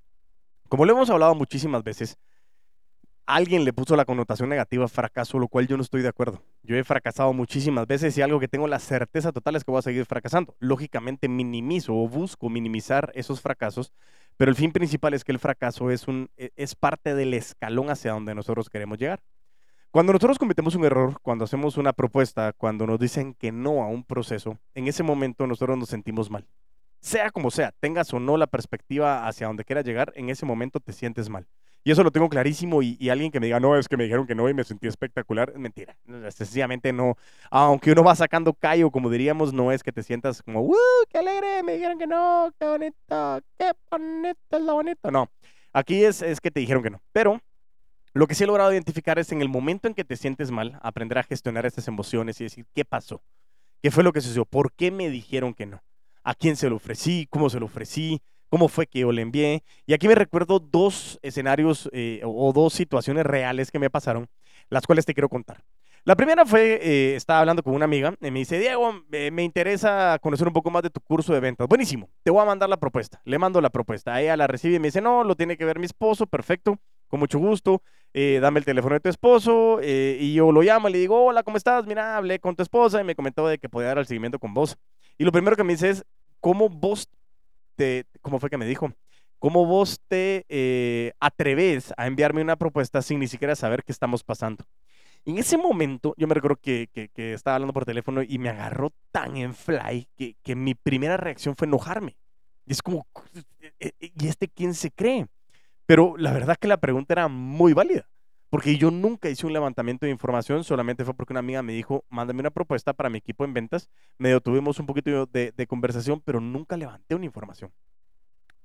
Como 0.68 0.84
lo 0.84 0.92
hemos 0.92 1.08
hablado 1.08 1.34
muchísimas 1.34 1.82
veces, 1.84 2.18
alguien 3.26 3.64
le 3.64 3.72
puso 3.72 3.96
la 3.96 4.04
connotación 4.04 4.48
negativa 4.48 4.88
fracaso, 4.88 5.38
lo 5.38 5.48
cual 5.48 5.66
yo 5.66 5.76
no 5.76 5.82
estoy 5.82 6.02
de 6.02 6.08
acuerdo. 6.08 6.42
Yo 6.62 6.76
he 6.76 6.84
fracasado 6.84 7.32
muchísimas 7.32 7.86
veces 7.86 8.16
y 8.18 8.22
algo 8.22 8.40
que 8.40 8.48
tengo 8.48 8.68
la 8.68 8.78
certeza 8.78 9.32
total 9.32 9.56
es 9.56 9.64
que 9.64 9.70
voy 9.70 9.78
a 9.78 9.82
seguir 9.82 10.04
fracasando. 10.04 10.54
Lógicamente 10.58 11.28
minimizo 11.28 11.94
o 11.94 12.08
busco 12.08 12.50
minimizar 12.50 13.10
esos 13.14 13.40
fracasos, 13.40 13.92
pero 14.36 14.50
el 14.50 14.56
fin 14.56 14.72
principal 14.72 15.14
es 15.14 15.24
que 15.24 15.32
el 15.32 15.38
fracaso 15.38 15.90
es, 15.90 16.08
un, 16.08 16.30
e- 16.36 16.50
es 16.56 16.74
parte 16.74 17.14
del 17.14 17.34
escalón 17.34 17.90
hacia 17.90 18.12
donde 18.12 18.34
nosotros 18.34 18.68
queremos 18.68 18.98
llegar. 18.98 19.20
Cuando 19.90 20.12
nosotros 20.12 20.38
cometemos 20.38 20.74
un 20.74 20.84
error, 20.84 21.20
cuando 21.22 21.44
hacemos 21.44 21.76
una 21.76 21.92
propuesta, 21.92 22.52
cuando 22.52 22.86
nos 22.86 22.98
dicen 22.98 23.34
que 23.34 23.52
no 23.52 23.82
a 23.82 23.86
un 23.86 24.02
proceso, 24.02 24.58
en 24.74 24.88
ese 24.88 25.04
momento 25.04 25.46
nosotros 25.46 25.78
nos 25.78 25.88
sentimos 25.88 26.30
mal. 26.30 26.44
Sea 27.00 27.30
como 27.30 27.50
sea, 27.50 27.72
tengas 27.78 28.12
o 28.12 28.18
no 28.18 28.36
la 28.36 28.46
perspectiva 28.46 29.28
hacia 29.28 29.46
donde 29.46 29.64
quieras 29.64 29.84
llegar, 29.84 30.12
en 30.16 30.30
ese 30.30 30.46
momento 30.46 30.80
te 30.80 30.92
sientes 30.92 31.28
mal. 31.28 31.46
Y 31.86 31.90
eso 31.90 32.02
lo 32.02 32.10
tengo 32.10 32.30
clarísimo 32.30 32.82
y, 32.82 33.10
alguien 33.10 33.30
que 33.30 33.38
me 33.38 33.46
diga, 33.46 33.60
no, 33.60 33.76
es 33.76 33.88
que 33.88 33.98
me 33.98 34.04
dijeron 34.04 34.26
que 34.26 34.34
no 34.34 34.48
y 34.48 34.54
me 34.54 34.64
sentí 34.64 34.86
espectacular, 34.88 35.50
es 35.50 35.58
mentira. 35.58 35.94
Sencillamente 36.30 36.94
no. 36.94 37.18
Aunque 37.50 37.92
uno 37.92 38.02
va 38.02 38.16
sacando 38.16 38.54
callo, 38.54 38.90
como 38.90 39.10
diríamos, 39.10 39.52
no 39.52 39.70
es 39.70 39.82
que 39.82 39.92
te 39.92 40.02
sientas 40.02 40.42
como, 40.42 40.62
¡uh, 40.62 40.74
qué 41.10 41.18
alegre! 41.18 41.62
Me 41.62 41.74
dijeron 41.74 41.98
que 41.98 42.06
no, 42.06 42.50
qué 42.58 42.66
bonito, 42.66 43.40
qué 43.58 43.72
bonito 43.90 44.56
es 44.56 44.62
lo 44.62 44.74
bonito. 44.74 45.10
No, 45.10 45.28
aquí 45.74 46.02
es, 46.04 46.22
es 46.22 46.40
que 46.40 46.50
te 46.50 46.60
dijeron 46.60 46.82
que 46.82 46.88
no. 46.88 47.02
Pero 47.12 47.42
lo 48.14 48.26
que 48.26 48.34
sí 48.34 48.44
he 48.44 48.46
logrado 48.46 48.72
identificar 48.72 49.18
es 49.18 49.30
en 49.32 49.42
el 49.42 49.50
momento 49.50 49.86
en 49.86 49.92
que 49.92 50.04
te 50.04 50.16
sientes 50.16 50.50
mal, 50.50 50.78
aprender 50.80 51.18
a 51.18 51.22
gestionar 51.22 51.66
estas 51.66 51.86
emociones 51.86 52.40
y 52.40 52.44
decir, 52.44 52.64
¿qué 52.74 52.86
pasó? 52.86 53.20
¿Qué 53.82 53.90
fue 53.90 54.04
lo 54.04 54.12
que 54.14 54.22
sucedió? 54.22 54.46
¿Por 54.46 54.72
qué 54.72 54.90
me 54.90 55.10
dijeron 55.10 55.52
que 55.52 55.66
no? 55.66 55.82
¿A 56.22 56.34
quién 56.34 56.56
se 56.56 56.70
lo 56.70 56.76
ofrecí? 56.76 57.26
¿Cómo 57.28 57.50
se 57.50 57.60
lo 57.60 57.66
ofrecí? 57.66 58.22
Cómo 58.54 58.68
fue 58.68 58.87
que 58.87 59.00
yo 59.00 59.11
le 59.11 59.20
envié. 59.20 59.64
Y 59.84 59.94
aquí 59.94 60.06
me 60.06 60.14
recuerdo 60.14 60.61
dos 60.61 61.18
escenarios 61.23 61.90
eh, 61.92 62.20
o 62.25 62.52
dos 62.52 62.73
situaciones 62.73 63.26
reales 63.26 63.73
que 63.73 63.80
me 63.80 63.90
pasaron, 63.90 64.28
las 64.70 64.87
cuales 64.87 65.04
te 65.04 65.12
quiero 65.12 65.28
contar. 65.28 65.64
La 66.04 66.14
primera 66.14 66.46
fue, 66.46 66.78
eh, 66.80 67.16
estaba 67.16 67.40
hablando 67.40 67.64
con 67.64 67.75
una 67.75 67.87
amiga 67.87 68.14
y 68.20 68.30
me 68.30 68.38
dice, 68.38 68.61
Diego, 68.61 68.92
me 69.11 69.42
interesa 69.42 70.20
conocer 70.23 70.46
un 70.46 70.52
poco 70.52 70.70
más 70.70 70.84
de 70.84 70.90
tu 70.90 71.00
curso 71.00 71.34
de 71.34 71.40
ventas. 71.40 71.66
Buenísimo, 71.66 72.08
te 72.23 72.30
voy 72.30 72.42
a 72.42 72.44
mandar 72.44 72.68
la 72.68 72.76
propuesta. 72.76 73.20
Le 73.25 73.40
mando 73.40 73.61
la 73.61 73.70
propuesta. 73.70 74.20
Ella 74.20 74.37
la 74.37 74.46
recibe 74.46 74.76
y 74.76 74.78
me 74.78 74.87
dice, 74.87 75.00
no, 75.00 75.25
lo 75.25 75.34
tiene 75.34 75.56
que 75.56 75.64
ver 75.64 75.80
mi 75.80 75.87
esposo, 75.87 76.25
perfecto, 76.28 76.78
con 77.08 77.18
mucho 77.18 77.40
gusto. 77.40 77.82
Eh, 78.12 78.38
dame 78.40 78.61
el 78.61 78.64
teléfono 78.64 78.94
de 78.94 79.00
tu 79.00 79.08
esposo 79.08 79.80
eh, 79.82 80.16
y 80.20 80.32
yo 80.32 80.52
lo 80.52 80.62
llamo 80.62 80.88
y 80.88 80.92
le 80.92 80.99
digo, 80.99 81.25
hola, 81.25 81.42
¿cómo 81.42 81.56
estás? 81.56 81.87
Mira, 81.87 82.16
hablé 82.16 82.38
con 82.38 82.54
tu 82.54 82.62
esposa 82.62 83.00
y 83.00 83.04
me 83.04 83.16
comentó 83.16 83.49
de 83.49 83.58
que 83.58 83.68
podía 83.68 83.88
dar 83.88 83.99
el 83.99 84.06
seguimiento 84.06 84.38
con 84.38 84.54
vos. 84.54 84.78
Y 85.18 85.25
lo 85.25 85.32
primero 85.32 85.56
que 85.56 85.64
me 85.64 85.73
dice 85.73 85.90
es, 85.90 86.04
¿cómo 86.38 86.68
vos 86.68 87.08
te, 87.76 88.06
cómo 88.20 88.38
fue 88.38 88.50
que 88.50 88.58
me 88.58 88.66
dijo? 88.66 88.92
¿Cómo 89.38 89.66
vos 89.66 90.00
te 90.08 91.14
atreves 91.20 91.92
a 91.96 92.06
enviarme 92.06 92.40
una 92.40 92.56
propuesta 92.56 93.02
sin 93.02 93.20
ni 93.20 93.28
siquiera 93.28 93.54
saber 93.54 93.84
qué 93.84 93.92
estamos 93.92 94.24
pasando? 94.24 94.64
En 95.26 95.38
ese 95.38 95.56
momento, 95.56 96.14
yo 96.18 96.26
me 96.26 96.34
recuerdo 96.34 96.58
que, 96.60 96.88
que, 96.92 97.32
estaba 97.32 97.56
hablando 97.56 97.72
por 97.72 97.86
teléfono 97.86 98.22
y 98.22 98.38
me 98.38 98.50
agarró 98.50 98.92
tan 99.10 99.36
en 99.36 99.54
fly 99.54 100.06
que, 100.16 100.36
que 100.42 100.54
mi 100.54 100.74
primera 100.74 101.16
reacción 101.16 101.56
fue 101.56 101.66
enojarme. 101.66 102.16
Y 102.66 102.72
es 102.72 102.82
como, 102.82 103.06
eh, 103.60 103.72
eh, 103.80 103.92
¿y 104.00 104.28
este 104.28 104.48
quién 104.48 104.74
se 104.74 104.90
cree? 104.90 105.26
Pero 105.86 106.16
la 106.18 106.32
verdad 106.32 106.56
que 106.60 106.68
la 106.68 106.76
pregunta 106.76 107.14
era 107.14 107.28
muy 107.28 107.72
válida, 107.72 108.06
porque 108.50 108.76
yo 108.76 108.90
nunca 108.90 109.28
hice 109.28 109.46
un 109.46 109.52
levantamiento 109.52 110.06
de 110.06 110.12
información, 110.12 110.64
solamente 110.64 111.04
fue 111.04 111.14
porque 111.14 111.32
una 111.32 111.40
amiga 111.40 111.62
me 111.62 111.72
dijo, 111.72 112.04
mándame 112.08 112.40
una 112.40 112.50
propuesta 112.50 112.92
para 112.92 113.10
mi 113.10 113.18
equipo 113.18 113.44
en 113.44 113.54
ventas. 113.54 113.88
Medio 114.18 114.40
tuvimos 114.40 114.78
un 114.78 114.86
poquito 114.86 115.26
de, 115.26 115.52
de 115.52 115.66
conversación, 115.66 116.22
pero 116.24 116.40
nunca 116.40 116.76
levanté 116.76 117.14
una 117.14 117.24
información. 117.24 117.72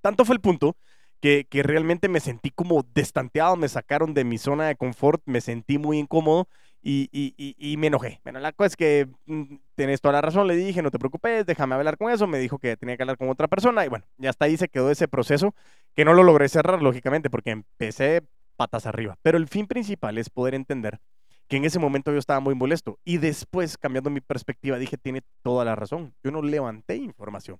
Tanto 0.01 0.25
fue 0.25 0.35
el 0.35 0.41
punto 0.41 0.75
que, 1.19 1.47
realmente 1.63 2.07
me 2.09 2.19
sentí 2.19 2.49
como 2.49 2.85
destanteado, 2.93 3.55
me 3.55 3.67
sacaron 3.67 4.13
de 4.13 4.23
mi 4.23 4.37
zona 4.37 4.67
de 4.67 4.75
confort, 4.75 5.21
me 5.25 5.41
sentí 5.41 5.77
muy 5.77 5.99
incómodo 5.99 6.47
y, 6.81 7.09
y, 7.11 7.77
me 7.77 7.87
enojé. 7.87 8.21
Bueno, 8.23 8.39
la 8.39 8.53
cosa 8.53 8.67
es 8.67 8.75
que 8.77 9.09
mm, 9.25 9.55
tienes 9.75 9.99
toda 9.99 10.13
la 10.13 10.21
razón, 10.21 10.47
le 10.47 10.55
dije, 10.55 10.81
no 10.81 10.91
te 10.91 10.99
preocupes, 10.99 11.45
déjame 11.45 11.75
hablar 11.75 11.97
con 11.97 12.11
eso, 12.11 12.25
me 12.25 12.39
dijo 12.39 12.57
que 12.57 12.77
tenía 12.77 12.95
que 12.95 13.03
hablar 13.03 13.17
con 13.17 13.29
otra 13.29 13.47
persona 13.47 13.85
y 13.85 13.89
bueno, 13.89 14.05
ya 14.17 14.29
hasta 14.29 14.45
ahí 14.45 14.55
se 14.55 14.69
quedó 14.69 14.89
ese 14.89 15.07
proceso 15.07 15.53
que 15.93 16.05
no 16.05 16.13
lo 16.13 16.23
logré 16.23 16.47
cerrar, 16.47 16.81
lógicamente, 16.81 17.29
porque 17.29 17.51
empecé 17.51 18.23
patas 18.59 18.85
arriba. 18.85 19.17
Pero 19.21 19.37
el 19.37 19.47
fin 19.47 19.67
principal 19.67 20.17
es 20.17 20.29
poder 20.29 20.53
entender 20.53 20.99
que 21.47 21.55
en 21.55 21.63
ese 21.63 21.79
momento 21.79 22.11
yo 22.11 22.17
estaba 22.19 22.41
muy 22.41 22.55
molesto. 22.55 22.99
Y 23.05 23.17
después, 23.17 23.77
cambiando 23.77 24.09
mi 24.09 24.19
perspectiva, 24.19 24.77
dije, 24.77 24.97
tiene 24.97 25.21
toda 25.41 25.63
la 25.63 25.75
razón, 25.75 26.13
yo 26.21 26.29
no 26.31 26.41
levanté 26.41 26.97
información, 26.97 27.57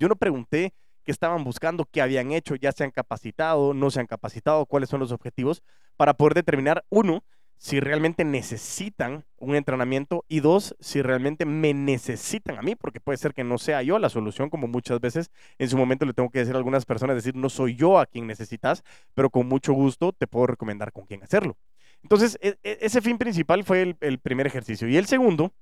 yo 0.00 0.08
no 0.08 0.16
pregunté 0.16 0.74
que 1.04 1.12
estaban 1.12 1.44
buscando, 1.44 1.86
qué 1.90 2.02
habían 2.02 2.32
hecho, 2.32 2.56
ya 2.56 2.72
se 2.72 2.82
han 2.82 2.90
capacitado, 2.90 3.74
no 3.74 3.92
se 3.92 4.00
han 4.00 4.06
capacitado, 4.06 4.66
cuáles 4.66 4.90
son 4.90 4.98
los 4.98 5.12
objetivos, 5.12 5.62
para 5.96 6.14
poder 6.14 6.34
determinar, 6.34 6.84
uno, 6.90 7.22
si 7.60 7.78
realmente 7.78 8.24
necesitan 8.24 9.26
un 9.36 9.54
entrenamiento 9.54 10.24
y 10.28 10.40
dos, 10.40 10.74
si 10.80 11.02
realmente 11.02 11.44
me 11.44 11.74
necesitan 11.74 12.56
a 12.56 12.62
mí, 12.62 12.74
porque 12.74 13.00
puede 13.00 13.18
ser 13.18 13.34
que 13.34 13.44
no 13.44 13.58
sea 13.58 13.82
yo 13.82 13.98
la 13.98 14.08
solución, 14.08 14.48
como 14.48 14.66
muchas 14.66 14.98
veces 14.98 15.30
en 15.58 15.68
su 15.68 15.76
momento 15.76 16.06
le 16.06 16.14
tengo 16.14 16.30
que 16.30 16.38
decir 16.38 16.54
a 16.54 16.56
algunas 16.56 16.86
personas, 16.86 17.16
decir, 17.16 17.36
no 17.36 17.50
soy 17.50 17.76
yo 17.76 17.98
a 17.98 18.06
quien 18.06 18.26
necesitas, 18.26 18.82
pero 19.12 19.28
con 19.28 19.46
mucho 19.46 19.74
gusto 19.74 20.12
te 20.12 20.26
puedo 20.26 20.46
recomendar 20.46 20.90
con 20.90 21.04
quién 21.04 21.22
hacerlo. 21.22 21.58
Entonces, 22.02 22.38
e, 22.40 22.56
e, 22.62 22.78
ese 22.80 23.02
fin 23.02 23.18
principal 23.18 23.62
fue 23.62 23.82
el, 23.82 23.96
el 24.00 24.18
primer 24.20 24.46
ejercicio. 24.46 24.88
Y 24.88 24.96
el 24.96 25.04
segundo, 25.04 25.52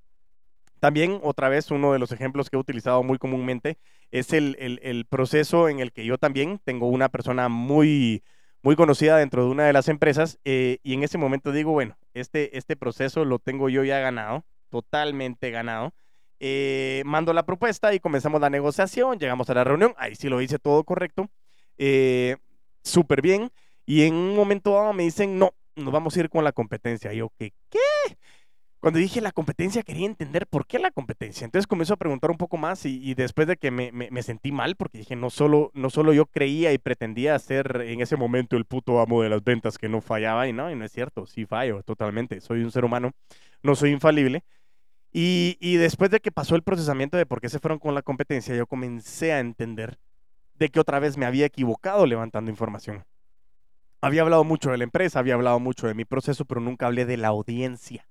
también, 0.79 1.19
otra 1.25 1.49
vez, 1.49 1.71
uno 1.73 1.93
de 1.93 1.99
los 1.99 2.13
ejemplos 2.13 2.49
que 2.49 2.57
he 2.57 2.61
utilizado 2.61 3.03
muy 3.03 3.19
comúnmente 3.19 3.79
es 4.13 4.33
el, 4.33 5.07
proceso 5.09 5.69
en 5.69 5.81
el 5.81 5.93
que 5.93 6.05
yo 6.05 6.19
también 6.19 6.61
tengo 6.63 6.89
una 6.89 7.09
persona 7.09 7.49
muy, 7.49 8.23
muy 8.63 8.77
conocida 8.77 9.17
dentro 9.17 9.45
de 9.45 9.51
una 9.51 9.67
de 9.67 9.73
las 9.73 9.89
empresas 9.89 10.39
eh, 10.45 10.79
y 10.83 10.95
en 10.95 11.03
ese 11.03 11.19
momento 11.19 11.53
digo, 11.53 11.73
bueno, 11.73 11.97
este, 12.15 12.57
este 12.57 12.77
proceso 12.77 13.25
lo 13.25 13.39
tengo 13.39 13.69
yo 13.69 13.85
ya 13.85 13.99
ganado, 14.01 14.45
totalmente 14.71 15.51
ganado. 15.51 15.93
Eh, 16.41 17.03
mando 17.05 17.33
la 17.33 17.45
propuesta 17.45 17.93
y 17.95 18.01
comenzamos 18.01 18.41
la 18.41 18.51
negociación, 18.51 19.19
llegamos 19.19 19.51
a 19.51 19.55
la 19.55 19.65
reunión, 19.65 19.95
ahí 19.99 20.15
sí 20.15 20.29
lo 20.29 20.41
hice 20.41 20.59
todo 20.59 20.85
correcto, 20.85 21.29
eh, 21.79 22.37
súper 22.83 23.23
bien. 23.23 23.51
Y 23.87 24.03
en 24.05 24.15
un 24.15 24.37
momento 24.37 24.75
dado 24.75 24.93
me 24.93 25.03
dicen, 25.05 25.39
no, 25.39 25.55
nos 25.75 25.93
vamos 25.93 26.17
a 26.17 26.21
ir 26.21 26.29
con 26.29 26.45
la 26.45 26.53
competencia. 26.53 27.13
Yo, 27.13 27.31
¿qué? 27.39 27.53
¿Qué? 27.71 27.79
Cuando 28.81 29.01
dije 29.01 29.21
la 29.21 29.33
competencia 29.33 29.83
quería 29.83 30.07
entender 30.07 30.47
por 30.47 30.67
qué 30.67 30.79
la 30.79 30.91
competencia. 30.91 31.45
Entonces 31.45 31.67
comencé 31.67 31.93
a 31.93 31.97
preguntar 31.97 32.31
un 32.31 32.37
poco 32.37 32.57
más 32.57 32.85
y, 32.87 33.15
después 33.15 33.49
de 33.49 33.57
que 33.57 33.71
me, 33.71 33.91
me, 33.93 34.23
sentí 34.23 34.53
mal, 34.53 34.77
porque 34.77 34.99
dije, 34.99 35.17
no 35.17 35.31
solo, 35.31 35.71
no 35.75 35.91
solo 35.91 36.13
yo 36.13 36.27
creía 36.27 36.73
y 36.73 36.79
pretendía 36.79 37.39
ser 37.39 37.83
en 37.85 38.01
ese 38.01 38.17
momento 38.17 38.57
el 38.57 38.65
puto 38.65 39.01
amo 39.01 39.23
de 39.23 39.31
las 39.31 39.43
ventas 39.43 39.79
que 39.79 39.89
no 39.89 40.01
fallaba, 40.01 40.49
y 40.49 40.53
no, 40.53 40.71
y 40.71 40.77
no 40.77 40.85
es 40.85 40.93
cierto, 40.93 41.27
sí 41.27 41.45
fallo 41.45 41.83
totalmente, 41.83 42.41
soy 42.41 42.63
un 42.63 42.71
ser 42.71 42.85
humano, 42.85 43.13
no 43.63 43.75
soy 43.75 43.91
infalible. 43.91 44.45
Y, 45.13 45.57
y 45.61 45.77
después 45.77 46.11
de 46.11 46.21
que 46.21 46.31
pasó 46.31 46.55
el 46.55 46.63
procesamiento 46.63 47.17
de 47.17 47.27
por 47.27 47.41
qué 47.41 47.49
se 47.49 47.59
fueron 47.59 47.79
con 47.79 47.95
la 47.95 48.03
competencia, 48.03 48.55
yo 48.55 48.67
comencé 48.67 49.33
a 49.33 49.41
entender 49.41 49.99
de 50.55 50.69
que 50.69 50.81
otra 50.81 50.99
vez 51.01 51.17
me 51.17 51.27
había 51.27 51.47
equivocado 51.47 52.07
levantando 52.07 52.51
información. 52.51 53.05
Había 54.01 54.23
hablado 54.23 54.45
mucho 54.45 54.71
de 54.71 54.79
la 54.79 54.85
empresa, 54.85 55.19
había 55.19 55.35
hablado 55.35 55.59
mucho 55.59 55.89
de 55.89 55.95
mi 55.95 56.05
proceso, 56.05 56.45
pero 56.45 56.61
nunca 56.61 56.87
hablé 56.87 57.05
de 57.05 57.17
la 57.17 57.29
audiencia 57.29 58.07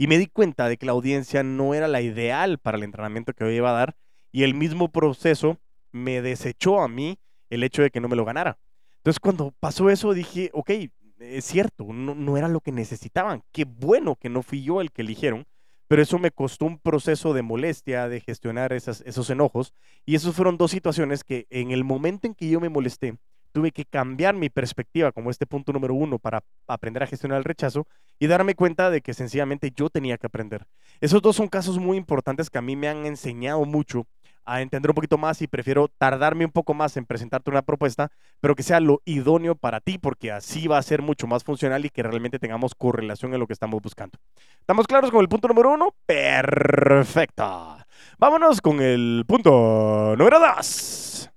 y 0.00 0.06
me 0.06 0.16
di 0.16 0.28
cuenta 0.28 0.66
de 0.66 0.78
que 0.78 0.86
la 0.86 0.92
audiencia 0.92 1.42
no 1.42 1.74
era 1.74 1.86
la 1.86 2.00
ideal 2.00 2.56
para 2.56 2.78
el 2.78 2.84
entrenamiento 2.84 3.34
que 3.34 3.44
yo 3.44 3.50
iba 3.50 3.68
a 3.68 3.74
dar 3.74 3.96
y 4.32 4.44
el 4.44 4.54
mismo 4.54 4.88
proceso 4.88 5.58
me 5.92 6.22
desechó 6.22 6.80
a 6.80 6.88
mí 6.88 7.18
el 7.50 7.62
hecho 7.64 7.82
de 7.82 7.90
que 7.90 8.00
no 8.00 8.08
me 8.08 8.16
lo 8.16 8.24
ganara. 8.24 8.58
Entonces 8.96 9.20
cuando 9.20 9.52
pasó 9.60 9.90
eso 9.90 10.14
dije, 10.14 10.48
ok, 10.54 10.70
es 11.18 11.44
cierto, 11.44 11.84
no, 11.92 12.38
era 12.38 12.48
lo 12.48 12.60
que 12.62 12.72
necesitaban. 12.72 13.42
Qué 13.52 13.66
bueno 13.66 14.16
que 14.16 14.30
no 14.30 14.42
fui 14.42 14.62
yo 14.62 14.80
el 14.80 14.90
que 14.90 15.02
eligieron, 15.02 15.46
pero 15.86 16.00
eso 16.00 16.18
me 16.18 16.30
costó 16.30 16.64
un 16.64 16.78
proceso 16.78 17.34
de 17.34 17.42
molestia, 17.42 18.08
de 18.08 18.20
gestionar 18.20 18.72
esas, 18.72 19.02
esos 19.02 19.28
enojos. 19.28 19.74
Y 20.06 20.14
esas 20.14 20.34
fueron 20.34 20.56
dos 20.56 20.70
situaciones 20.70 21.24
que 21.24 21.46
en 21.50 21.72
el 21.72 21.84
momento 21.84 22.26
en 22.26 22.34
que 22.34 22.48
yo 22.48 22.58
me 22.58 22.70
molesté, 22.70 23.18
tuve 23.52 23.72
que 23.72 23.84
cambiar 23.84 24.34
mi 24.34 24.48
perspectiva 24.48 25.12
como 25.12 25.30
este 25.30 25.46
punto 25.46 25.72
número 25.72 25.94
uno 25.94 26.18
para 26.18 26.42
aprender 26.66 27.02
a 27.02 27.06
gestionar 27.06 27.38
el 27.38 27.44
rechazo 27.44 27.86
y 28.18 28.26
darme 28.26 28.54
cuenta 28.54 28.90
de 28.90 29.00
que 29.00 29.14
sencillamente 29.14 29.72
yo 29.74 29.90
tenía 29.90 30.18
que 30.18 30.26
aprender. 30.26 30.66
Esos 31.00 31.22
dos 31.22 31.36
son 31.36 31.48
casos 31.48 31.78
muy 31.78 31.96
importantes 31.96 32.50
que 32.50 32.58
a 32.58 32.62
mí 32.62 32.76
me 32.76 32.88
han 32.88 33.06
enseñado 33.06 33.64
mucho 33.64 34.06
a 34.44 34.62
entender 34.62 34.90
un 34.90 34.94
poquito 34.94 35.18
más 35.18 35.42
y 35.42 35.46
prefiero 35.46 35.88
tardarme 35.88 36.44
un 36.44 36.50
poco 36.50 36.74
más 36.74 36.96
en 36.96 37.04
presentarte 37.04 37.50
una 37.50 37.62
propuesta, 37.62 38.10
pero 38.40 38.54
que 38.54 38.62
sea 38.62 38.80
lo 38.80 39.00
idóneo 39.04 39.54
para 39.54 39.80
ti, 39.80 39.98
porque 39.98 40.32
así 40.32 40.66
va 40.66 40.78
a 40.78 40.82
ser 40.82 41.02
mucho 41.02 41.26
más 41.26 41.44
funcional 41.44 41.84
y 41.84 41.90
que 41.90 42.02
realmente 42.02 42.38
tengamos 42.38 42.74
correlación 42.74 43.32
en 43.34 43.40
lo 43.40 43.46
que 43.46 43.52
estamos 43.52 43.80
buscando. 43.80 44.18
¿Estamos 44.58 44.86
claros 44.86 45.10
con 45.10 45.20
el 45.20 45.28
punto 45.28 45.48
número 45.48 45.72
uno? 45.72 45.94
Perfecto. 46.06 47.76
Vámonos 48.18 48.60
con 48.60 48.80
el 48.80 49.24
punto 49.26 50.14
número 50.16 50.40
dos 50.40 51.30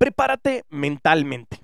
prepárate 0.00 0.64
mentalmente. 0.70 1.58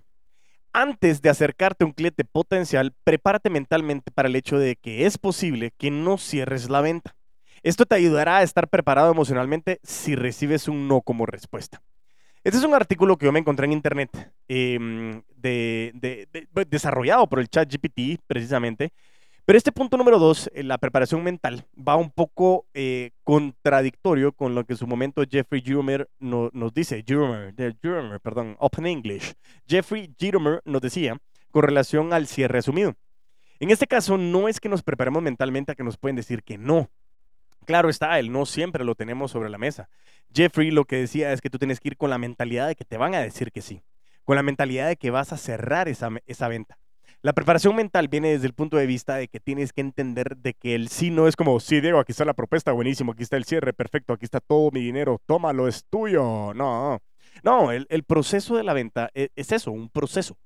Antes 0.75 1.23
de 1.23 1.31
acercarte 1.31 1.85
a 1.85 1.87
un 1.87 1.95
cliente 1.95 2.23
potencial, 2.23 2.93
prepárate 3.03 3.49
mentalmente 3.49 4.11
para 4.11 4.29
el 4.29 4.37
hecho 4.37 4.59
de 4.59 4.77
que 4.77 5.07
es 5.07 5.17
posible 5.17 5.73
que 5.79 5.91
no 5.91 6.19
cierres 6.19 6.69
la 6.69 6.83
venta. 6.83 7.17
Esto 7.63 7.87
te 7.87 7.95
ayudará 7.95 8.37
a 8.37 8.43
estar 8.43 8.69
preparado 8.69 9.11
emocionalmente 9.11 9.81
si 9.83 10.17
recibes 10.17 10.69
un 10.69 10.87
no 10.87 11.01
como 11.01 11.25
respuesta. 11.25 11.81
Este 12.45 12.59
es 12.59 12.65
un 12.65 12.75
artículo 12.75 13.17
que 13.17 13.25
yo 13.25 13.33
me 13.33 13.39
encontré 13.39 13.65
en 13.65 13.73
internet, 13.73 14.11
em, 14.49 15.23
desarrollado 16.69 17.27
por 17.27 17.41
el 17.41 17.49
chat 17.49 17.73
GPT 17.73 18.21
precisamente, 18.27 18.93
pero 19.47 19.57
este 19.57 19.71
punto 19.71 19.97
número 19.97 20.19
dos, 20.19 20.51
eh, 20.55 20.65
la 20.65 20.77
preparación 20.77 21.23
mental, 21.23 21.65
va 21.77 21.95
un 21.95 22.11
poco 22.11 22.67
eh, 22.75 23.13
contradictorio 23.23 24.33
con 24.33 24.57
lo 24.57 24.65
que 24.65 24.73
en 24.73 24.77
su 24.77 24.89
momento 24.89 25.23
Jeffrey 25.29 25.63
Gitomer 25.63 26.11
nos 26.19 26.75
dice. 26.75 27.05
Gitomer, 27.07 28.21
perdón, 28.21 28.57
Open 28.59 28.87
English. 28.87 29.35
Jeffrey 29.69 30.13
Gitomer 30.19 30.61
nos 30.65 30.83
decía 30.83 31.17
con 31.53 31.63
relación 31.63 32.13
al 32.13 32.27
cierre 32.27 32.59
asumido. 32.59 32.97
En 33.61 33.71
este 33.71 33.87
caso, 33.87 34.19
no 34.19 34.49
es 34.49 34.59
que 34.59 34.69
nos 34.69 34.83
preparemos 34.83 35.23
mentalmente 35.23 35.73
a 35.73 35.75
que 35.77 35.85
nos 35.85 35.97
pueden 35.97 36.17
decir 36.17 36.43
que 36.43 36.59
no. 36.59 36.91
Claro 37.65 37.89
está, 37.89 38.19
el 38.19 38.33
no 38.33 38.47
siempre 38.47 38.85
lo 38.85 38.97
tenemos 38.97 39.31
sobre 39.31 39.49
la 39.49 39.59
mesa. 39.59 39.89
Jeffrey 40.35 40.73
lo 40.73 40.87
que 40.87 40.97
decía 40.97 41.33
es 41.33 41.41
que 41.41 41.51
tú 41.51 41.59
tienes 41.59 41.79
que 41.79 41.89
ir 41.89 41.97
con 41.97 42.11
la 42.11 42.19
mentalidad 42.19 42.67
de 42.67 42.75
que 42.75 42.85
te 42.85 42.97
van 42.97 43.15
a 43.15 43.21
decir 43.21 43.53
que 43.53 43.63
sí, 43.63 43.81
con 44.25 44.35
la 44.35 44.43
mentalidad 44.43 44.89
de 44.89 44.97
que 44.97 45.11
vas 45.11 45.33
a 45.33 45.37
cerrar 45.37 45.89
esa, 45.89 46.11
esa 46.27 46.49
venta. 46.49 46.79
La 47.27 47.33
preparación 47.33 47.75
mental 47.75 48.07
viene 48.07 48.29
desde 48.29 48.47
el 48.47 48.53
punto 48.53 48.77
de 48.77 48.87
vista 48.87 49.17
de 49.17 49.27
que 49.27 49.41
tienes 49.41 49.73
que 49.73 49.81
entender 49.81 50.37
de 50.37 50.55
que 50.55 50.77
el 50.77 50.87
sí 50.87 51.11
no 51.11 51.27
es 51.27 51.35
como, 51.35 51.59
sí, 51.59 51.81
Diego, 51.81 51.99
aquí 51.99 52.13
está 52.13 52.25
la 52.25 52.35
propuesta, 52.35 52.71
buenísimo, 52.71 53.11
aquí 53.11 53.25
está 53.25 53.37
el 53.37 53.45
cierre, 53.45 53.73
perfecto, 53.73 54.13
aquí 54.13 54.25
está 54.25 54.39
todo 54.39 54.71
mi 54.71 54.79
dinero, 54.79 55.21
tómalo, 55.27 55.67
es 55.67 55.85
tuyo. 55.91 56.55
No, 56.55 57.03
no, 57.43 57.73
el, 57.73 58.05
proceso 58.05 58.57
de 58.57 58.63
la 58.63 58.75
venta 58.75 59.11
es, 59.13 59.31
es, 59.35 59.51
eso, 59.51 59.73
un 59.73 59.89
proceso 59.89 60.39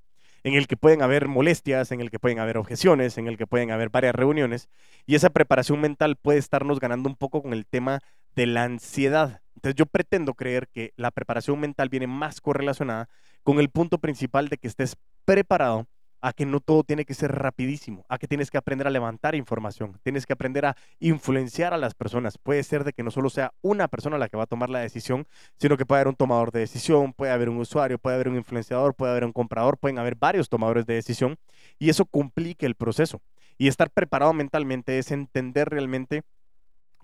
en 0.43 0.55
el 0.55 0.65
que 0.65 0.75
pueden 0.75 1.03
haber 1.03 1.27
molestias, 1.27 1.91
en 1.91 2.01
el 2.01 2.09
que 2.09 2.17
pueden 2.17 2.39
haber 2.39 2.57
objeciones, 2.57 3.19
en 3.19 3.27
el 3.27 3.37
que 3.37 3.45
pueden 3.45 3.69
haber 3.69 3.91
varias 3.91 4.15
reuniones, 4.15 4.67
y 5.05 5.13
esa 5.13 5.29
preparación 5.29 5.81
mental 5.81 6.15
puede 6.15 6.39
estarnos 6.39 6.79
ganando 6.79 7.07
un 7.09 7.15
poco 7.15 7.43
con 7.43 7.53
el 7.53 7.67
tema 7.67 7.99
de 8.35 8.47
la 8.47 8.63
ansiedad 8.63 9.43
Entonces 9.53 9.75
yo 9.75 9.85
pretendo 9.85 10.33
creer 10.33 10.67
que 10.67 10.93
la 10.95 11.11
preparación 11.11 11.59
mental 11.59 11.89
viene 11.89 12.07
más 12.07 12.41
correlacionada 12.41 13.07
con 13.43 13.59
el 13.59 13.69
punto 13.69 13.99
principal 13.99 14.47
de 14.47 14.57
que 14.57 14.67
estés 14.67 14.95
preparado 15.25 15.85
a 16.21 16.33
que 16.33 16.45
no 16.45 16.59
todo 16.59 16.83
tiene 16.83 17.05
que 17.05 17.13
ser 17.13 17.31
rapidísimo, 17.31 18.05
a 18.07 18.17
que 18.17 18.27
tienes 18.27 18.51
que 18.51 18.57
aprender 18.57 18.87
a 18.87 18.91
levantar 18.91 19.35
información, 19.35 19.99
tienes 20.03 20.25
que 20.25 20.33
aprender 20.33 20.65
a 20.65 20.77
influenciar 20.99 21.73
a 21.73 21.77
las 21.77 21.95
personas. 21.95 22.37
Puede 22.37 22.63
ser 22.63 22.83
de 22.83 22.93
que 22.93 23.03
no 23.03 23.11
solo 23.11 23.29
sea 23.29 23.53
una 23.61 23.87
persona 23.87 24.17
la 24.17 24.29
que 24.29 24.37
va 24.37 24.43
a 24.43 24.47
tomar 24.47 24.69
la 24.69 24.79
decisión, 24.79 25.27
sino 25.57 25.77
que 25.77 25.85
puede 25.85 26.01
haber 26.01 26.09
un 26.09 26.15
tomador 26.15 26.51
de 26.51 26.59
decisión, 26.59 27.13
puede 27.13 27.31
haber 27.31 27.49
un 27.49 27.57
usuario, 27.57 27.97
puede 27.97 28.15
haber 28.15 28.29
un 28.29 28.37
influenciador, 28.37 28.93
puede 28.95 29.11
haber 29.11 29.25
un 29.25 29.33
comprador, 29.33 29.77
pueden 29.77 29.97
haber 29.97 30.15
varios 30.15 30.49
tomadores 30.49 30.85
de 30.85 30.93
decisión 30.93 31.37
y 31.79 31.89
eso 31.89 32.05
complica 32.05 32.65
el 32.65 32.75
proceso. 32.75 33.21
Y 33.57 33.67
estar 33.67 33.91
preparado 33.91 34.33
mentalmente 34.33 34.97
es 34.97 35.11
entender 35.11 35.69
realmente 35.69 36.23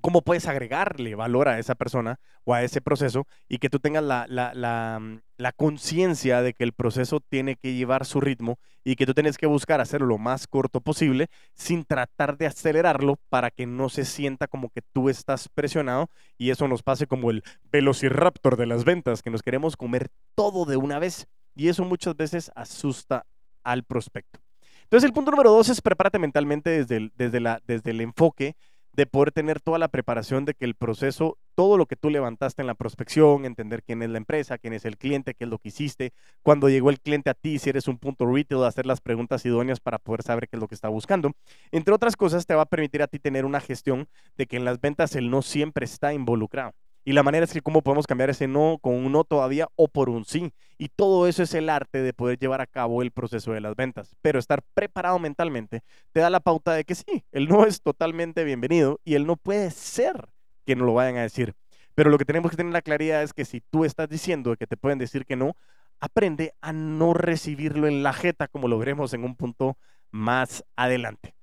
cómo 0.02 0.22
puedes 0.22 0.48
agregarle 0.48 1.16
valor 1.16 1.48
a 1.48 1.60
esa 1.60 1.76
persona 1.76 2.20
o 2.44 2.54
a 2.54 2.64
ese 2.64 2.82
proceso 2.82 3.28
y 3.50 3.58
que 3.58 3.70
tú 3.70 3.80
tengas 3.80 4.04
la, 4.04 4.26
la, 4.28 5.00
mm, 5.00 5.20
la, 5.38 5.52
conciencia 5.52 6.42
de 6.42 6.54
que 6.54 6.64
el 6.64 6.74
proceso 6.74 7.20
tiene 7.20 7.56
que 7.56 7.74
llevar 7.74 8.06
su 8.06 8.22
ritmo 8.22 8.58
y 8.84 8.96
que 8.96 9.06
tú 9.06 9.14
tienes 9.14 9.38
que 9.38 9.48
buscar 9.48 9.82
hacerlo 9.82 10.08
lo 10.08 10.18
más 10.18 10.48
corto 10.48 10.82
posible 10.82 11.28
sin 11.54 11.84
tratar 11.84 12.38
de 12.38 12.48
acelerarlo 12.48 13.18
para 13.30 13.52
que 13.52 13.66
no 13.66 13.90
se 13.90 14.06
sienta 14.06 14.48
como 14.48 14.70
que 14.70 14.82
tú 14.82 15.10
estás 15.10 15.50
presionado 15.50 16.10
y 16.38 16.52
eso 16.52 16.68
nos 16.68 16.84
pase 16.84 17.08
como 17.08 17.32
el 17.32 17.44
velociraptor 17.72 18.56
de 18.56 18.66
las 18.66 18.86
ventas, 18.86 19.22
que 19.22 19.30
nos 19.30 19.42
queremos 19.42 19.76
comer 19.76 20.10
todo 20.36 20.66
de 20.66 20.78
una 20.78 21.00
vez 21.00 21.28
y 21.56 21.70
eso 21.70 21.84
muchas 21.84 22.16
veces 22.16 22.52
asusta 22.56 23.26
al 23.64 23.84
prospecto. 23.84 24.40
Entonces 24.84 25.06
el 25.06 25.14
punto 25.14 25.32
número 25.32 25.52
dos 25.52 25.68
es 25.68 25.82
prepárate 25.82 26.18
mentalmente 26.18 26.70
desde 26.70 27.12
desde 27.18 27.42
la, 27.42 27.62
desde 27.68 27.92
el 27.92 28.00
enfoque 28.00 28.56
de 28.98 29.06
poder 29.06 29.32
tener 29.32 29.62
toda 29.62 29.78
la 29.78 29.90
preparación 29.90 30.44
de 30.44 30.56
que 30.56 30.66
el 30.66 30.74
proceso, 30.74 31.38
todo 31.54 31.78
lo 31.78 31.86
que 31.86 31.96
tú 31.96 32.10
levantaste 32.10 32.64
en 32.64 32.68
la 32.68 32.74
prospección, 32.74 33.46
entender 33.46 33.84
quién 33.84 34.02
es 34.02 34.10
la 34.10 34.18
empresa, 34.18 34.58
quién 34.58 34.74
es 34.74 34.86
el 34.86 34.98
cliente, 34.98 35.36
qué 35.36 35.44
es 35.44 35.50
lo 35.52 35.60
que 35.60 35.68
hiciste, 35.70 36.14
cuando 36.42 36.68
llegó 36.68 36.90
el 36.90 37.00
cliente 37.00 37.30
a 37.30 37.36
ti, 37.36 37.60
si 37.60 37.70
eres 37.70 37.88
un 37.88 38.00
punto 38.00 38.26
retail, 38.26 38.64
hacer 38.64 38.88
las 38.88 39.00
preguntas 39.00 39.46
idóneas 39.46 39.80
para 39.80 40.00
poder 40.00 40.24
saber 40.24 40.50
qué 40.50 40.56
es 40.56 40.60
lo 40.60 40.68
que 40.68 40.74
está 40.74 40.90
buscando. 40.90 41.34
Entre 41.72 41.94
otras 41.94 42.16
cosas, 42.16 42.48
te 42.48 42.56
va 42.56 42.64
a 42.64 42.66
permitir 42.66 43.04
a 43.04 43.08
ti 43.08 43.20
tener 43.20 43.46
una 43.46 43.62
gestión 43.62 44.08
de 44.36 44.48
que 44.48 44.58
en 44.58 44.66
las 44.66 44.82
ventas 44.82 45.16
el 45.16 45.30
no 45.30 45.44
siempre 45.44 45.86
está 45.86 46.12
involucrado. 46.14 46.74
Y 47.08 47.14
la 47.14 47.24
manera 47.24 47.46
es 47.46 47.54
que 47.54 47.62
cómo 47.62 47.84
podemos 47.84 48.06
cambiar 48.06 48.30
ese 48.30 48.50
no 48.50 48.80
con 48.82 48.94
un 48.94 49.14
no 49.14 49.24
todavía 49.24 49.70
o 49.78 49.88
por 49.88 50.10
un 50.10 50.26
sí. 50.26 50.52
Y 50.78 50.90
todo 50.90 51.26
eso 51.26 51.42
es 51.42 51.54
el 51.54 51.70
arte 51.70 52.02
de 52.02 52.12
poder 52.12 52.38
llevar 52.38 52.60
a 52.60 52.68
cabo 52.68 53.02
el 53.02 53.12
proceso 53.12 53.54
de 53.54 53.62
las 53.62 53.78
ventas. 53.78 54.18
Pero 54.22 54.40
estar 54.40 54.62
preparado 54.74 55.18
mentalmente 55.18 55.84
te 56.12 56.20
da 56.20 56.30
la 56.30 56.42
pauta 56.42 56.74
de 56.74 56.84
que 56.84 56.96
sí, 56.96 57.24
el 57.32 57.48
no 57.48 57.66
es 57.66 57.82
totalmente 57.82 58.44
bienvenido 58.44 59.00
y 59.06 59.16
el 59.16 59.26
no 59.26 59.38
puede 59.38 59.72
ser 59.72 60.28
que 60.66 60.76
no 60.76 60.84
lo 60.84 60.96
vayan 60.96 61.16
a 61.16 61.22
decir. 61.22 61.56
Pero 61.96 62.10
lo 62.10 62.18
que 62.18 62.26
tenemos 62.26 62.52
que 62.52 62.58
tener 62.58 62.74
la 62.74 62.82
claridad 62.82 63.24
es 63.24 63.32
que 63.32 63.46
si 63.46 63.62
tú 63.62 63.86
estás 63.86 64.10
diciendo 64.10 64.58
que 64.58 64.68
te 64.68 64.76
pueden 64.76 65.00
decir 65.00 65.26
que 65.26 65.38
no, 65.38 65.56
aprende 66.02 66.56
a 66.60 66.74
no 66.74 67.14
recibirlo 67.14 67.88
en 67.88 68.04
la 68.04 68.12
jeta 68.12 68.50
como 68.50 68.68
lo 68.68 68.78
veremos 68.80 69.14
en 69.14 69.24
un 69.24 69.38
punto 69.38 69.78
más 70.12 70.66
adelante. 70.76 71.36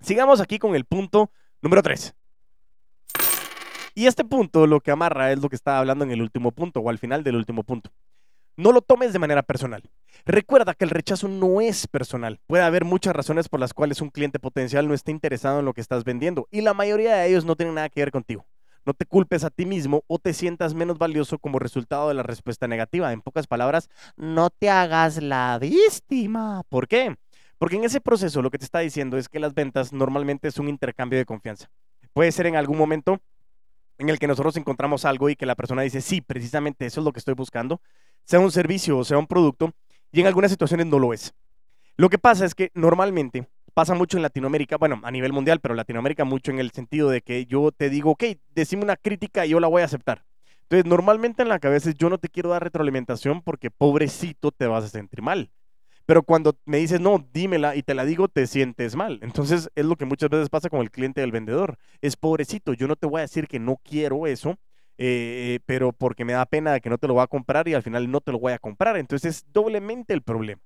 Sigamos 0.00 0.40
aquí 0.40 0.58
con 0.58 0.74
el 0.74 0.86
punto 0.86 1.30
número 1.60 1.84
3. 1.84 2.16
Y 3.94 4.06
este 4.06 4.24
punto 4.24 4.66
lo 4.66 4.80
que 4.80 4.90
amarra 4.90 5.32
es 5.32 5.40
lo 5.40 5.48
que 5.48 5.56
estaba 5.56 5.78
hablando 5.78 6.04
en 6.04 6.10
el 6.10 6.22
último 6.22 6.52
punto 6.52 6.80
o 6.80 6.88
al 6.88 6.98
final 6.98 7.22
del 7.24 7.36
último 7.36 7.62
punto. 7.62 7.90
No 8.56 8.72
lo 8.72 8.82
tomes 8.82 9.12
de 9.12 9.18
manera 9.18 9.42
personal. 9.42 9.82
Recuerda 10.26 10.74
que 10.74 10.84
el 10.84 10.90
rechazo 10.90 11.26
no 11.26 11.60
es 11.60 11.86
personal. 11.86 12.38
Puede 12.46 12.62
haber 12.62 12.84
muchas 12.84 13.16
razones 13.16 13.48
por 13.48 13.60
las 13.60 13.72
cuales 13.72 14.00
un 14.00 14.10
cliente 14.10 14.38
potencial 14.38 14.86
no 14.86 14.94
esté 14.94 15.10
interesado 15.10 15.60
en 15.60 15.64
lo 15.64 15.72
que 15.72 15.80
estás 15.80 16.04
vendiendo 16.04 16.48
y 16.50 16.60
la 16.60 16.74
mayoría 16.74 17.16
de 17.16 17.28
ellos 17.28 17.44
no 17.44 17.56
tienen 17.56 17.74
nada 17.74 17.88
que 17.88 18.00
ver 18.00 18.10
contigo. 18.10 18.46
No 18.84 18.94
te 18.94 19.06
culpes 19.06 19.44
a 19.44 19.50
ti 19.50 19.64
mismo 19.64 20.02
o 20.06 20.18
te 20.18 20.34
sientas 20.34 20.74
menos 20.74 20.98
valioso 20.98 21.38
como 21.38 21.58
resultado 21.58 22.08
de 22.08 22.14
la 22.14 22.22
respuesta 22.24 22.66
negativa. 22.66 23.12
En 23.12 23.22
pocas 23.22 23.46
palabras, 23.46 23.88
no 24.16 24.50
te 24.50 24.70
hagas 24.70 25.22
la 25.22 25.58
víctima. 25.60 26.62
¿Por 26.68 26.88
qué? 26.88 27.16
Porque 27.58 27.76
en 27.76 27.84
ese 27.84 28.00
proceso 28.00 28.42
lo 28.42 28.50
que 28.50 28.58
te 28.58 28.64
está 28.64 28.80
diciendo 28.80 29.16
es 29.16 29.28
que 29.28 29.38
las 29.38 29.54
ventas 29.54 29.92
normalmente 29.92 30.48
es 30.48 30.58
un 30.58 30.68
intercambio 30.68 31.18
de 31.18 31.24
confianza. 31.24 31.70
Puede 32.12 32.32
ser 32.32 32.46
en 32.46 32.56
algún 32.56 32.76
momento 32.76 33.20
en 34.02 34.10
el 34.10 34.18
que 34.18 34.26
nosotros 34.26 34.56
encontramos 34.56 35.04
algo 35.04 35.30
y 35.30 35.36
que 35.36 35.46
la 35.46 35.54
persona 35.54 35.82
dice, 35.82 36.00
sí, 36.00 36.20
precisamente 36.20 36.86
eso 36.86 37.00
es 37.00 37.04
lo 37.04 37.12
que 37.12 37.20
estoy 37.20 37.34
buscando, 37.34 37.80
sea 38.24 38.40
un 38.40 38.50
servicio 38.50 38.98
o 38.98 39.04
sea 39.04 39.16
un 39.16 39.26
producto, 39.26 39.72
y 40.10 40.20
en 40.20 40.26
algunas 40.26 40.50
situaciones 40.50 40.86
no 40.86 40.98
lo 40.98 41.12
es. 41.12 41.34
Lo 41.96 42.10
que 42.10 42.18
pasa 42.18 42.44
es 42.44 42.54
que 42.54 42.70
normalmente 42.74 43.48
pasa 43.74 43.94
mucho 43.94 44.16
en 44.16 44.22
Latinoamérica, 44.22 44.76
bueno, 44.76 45.00
a 45.04 45.10
nivel 45.10 45.32
mundial, 45.32 45.60
pero 45.60 45.74
Latinoamérica 45.74 46.24
mucho 46.24 46.50
en 46.50 46.58
el 46.58 46.72
sentido 46.72 47.08
de 47.08 47.22
que 47.22 47.46
yo 47.46 47.70
te 47.70 47.90
digo, 47.90 48.10
ok, 48.10 48.24
decime 48.54 48.82
una 48.82 48.96
crítica 48.96 49.46
y 49.46 49.50
yo 49.50 49.60
la 49.60 49.68
voy 49.68 49.82
a 49.82 49.86
aceptar. 49.86 50.24
Entonces, 50.62 50.84
normalmente 50.86 51.42
en 51.42 51.48
la 51.48 51.58
cabeza 51.58 51.90
yo 51.92 52.10
no 52.10 52.18
te 52.18 52.28
quiero 52.28 52.50
dar 52.50 52.62
retroalimentación 52.62 53.40
porque 53.42 53.70
pobrecito 53.70 54.50
te 54.50 54.66
vas 54.66 54.84
a 54.84 54.88
sentir 54.88 55.22
mal. 55.22 55.50
Pero 56.06 56.22
cuando 56.22 56.56
me 56.64 56.78
dices, 56.78 57.00
no, 57.00 57.24
dímela 57.32 57.76
y 57.76 57.82
te 57.82 57.94
la 57.94 58.04
digo, 58.04 58.28
te 58.28 58.46
sientes 58.46 58.96
mal. 58.96 59.18
Entonces 59.22 59.70
es 59.74 59.84
lo 59.84 59.96
que 59.96 60.04
muchas 60.04 60.30
veces 60.30 60.48
pasa 60.48 60.68
con 60.68 60.80
el 60.80 60.90
cliente 60.90 61.20
del 61.20 61.32
vendedor. 61.32 61.78
Es 62.00 62.16
pobrecito, 62.16 62.72
yo 62.74 62.88
no 62.88 62.96
te 62.96 63.06
voy 63.06 63.20
a 63.20 63.22
decir 63.22 63.46
que 63.46 63.58
no 63.58 63.80
quiero 63.82 64.26
eso, 64.26 64.58
eh, 64.98 65.60
pero 65.66 65.92
porque 65.92 66.24
me 66.24 66.32
da 66.32 66.46
pena 66.46 66.80
que 66.80 66.90
no 66.90 66.98
te 66.98 67.08
lo 67.08 67.14
voy 67.14 67.22
a 67.22 67.28
comprar 67.28 67.68
y 67.68 67.74
al 67.74 67.82
final 67.82 68.10
no 68.10 68.20
te 68.20 68.32
lo 68.32 68.38
voy 68.38 68.52
a 68.52 68.58
comprar. 68.58 68.96
Entonces 68.96 69.36
es 69.36 69.52
doblemente 69.52 70.12
el 70.14 70.22
problema. 70.22 70.62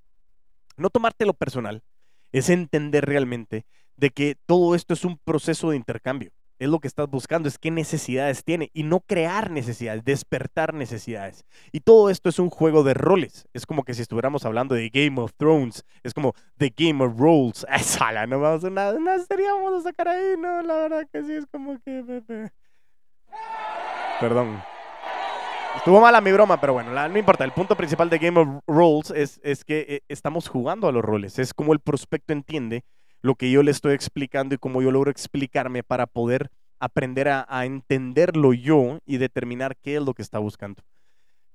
No 0.77 0.89
tomártelo 0.89 1.33
personal, 1.33 1.83
es 2.31 2.49
entender 2.49 3.05
realmente 3.05 3.65
de 3.95 4.11
que 4.11 4.35
todo 4.45 4.75
esto 4.75 4.93
es 4.93 5.05
un 5.05 5.17
proceso 5.17 5.71
de 5.71 5.77
intercambio 5.77 6.31
es 6.59 6.69
lo 6.69 6.79
que 6.79 6.87
estás 6.87 7.09
buscando, 7.09 7.47
es 7.47 7.57
qué 7.57 7.71
necesidades 7.71 8.43
tiene 8.43 8.69
y 8.73 8.83
no 8.83 9.01
crear 9.01 9.51
necesidades, 9.51 10.03
despertar 10.03 10.73
necesidades. 10.73 11.45
Y 11.71 11.81
todo 11.81 12.09
esto 12.09 12.29
es 12.29 12.39
un 12.39 12.49
juego 12.49 12.83
de 12.83 12.93
roles. 12.93 13.47
Es 13.53 13.65
como 13.65 13.83
que 13.83 13.93
si 13.93 14.01
estuviéramos 14.01 14.45
hablando 14.45 14.75
de 14.75 14.89
Game 14.89 15.19
of 15.21 15.33
Thrones, 15.37 15.85
es 16.03 16.13
como 16.13 16.33
The 16.57 16.73
Game 16.75 17.03
of 17.03 17.19
Roles. 17.19 17.65
Sala, 17.81 18.27
no 18.27 18.39
vamos 18.39 18.63
a 18.63 18.69
nada, 18.69 18.99
no 18.99 19.11
estaríamos 19.13 19.73
a 19.73 19.81
sacar 19.81 20.07
ahí, 20.07 20.35
no, 20.37 20.61
la 20.61 20.75
verdad 20.75 21.07
que 21.11 21.23
sí 21.23 21.33
es 21.33 21.45
como 21.47 21.79
que. 21.79 22.49
Perdón. 24.19 24.61
Estuvo 25.75 26.01
mala 26.01 26.21
mi 26.21 26.31
broma, 26.31 26.59
pero 26.59 26.73
bueno, 26.73 26.91
no 26.91 27.17
importa. 27.19 27.43
El 27.43 27.51
punto 27.51 27.75
principal 27.75 28.09
de 28.09 28.17
Game 28.17 28.39
of 28.39 28.47
Roles 28.65 29.11
es, 29.11 29.39
es 29.43 29.63
que 29.63 29.85
eh, 29.87 30.01
estamos 30.07 30.49
jugando 30.49 30.87
a 30.87 30.91
los 30.91 31.05
roles. 31.05 31.37
Es 31.37 31.53
como 31.53 31.71
el 31.71 31.79
prospecto 31.79 32.33
entiende 32.33 32.83
lo 33.27 33.35
que 33.35 33.51
yo 33.51 33.61
le 33.61 33.71
estoy 33.71 33.93
explicando 33.93 34.55
y 34.55 34.57
cómo 34.57 34.81
yo 34.81 34.89
logro 34.89 35.11
explicarme 35.11 35.83
para 35.83 36.07
poder 36.07 36.49
aprender 36.79 37.27
a, 37.27 37.65
entenderlo 37.65 38.53
yo 38.53 38.99
y 39.05 39.17
determinar 39.17 39.75
qué 39.75 39.97
es 39.97 40.01
lo 40.01 40.13
que 40.13 40.21
está 40.21 40.39
buscando. 40.39 40.81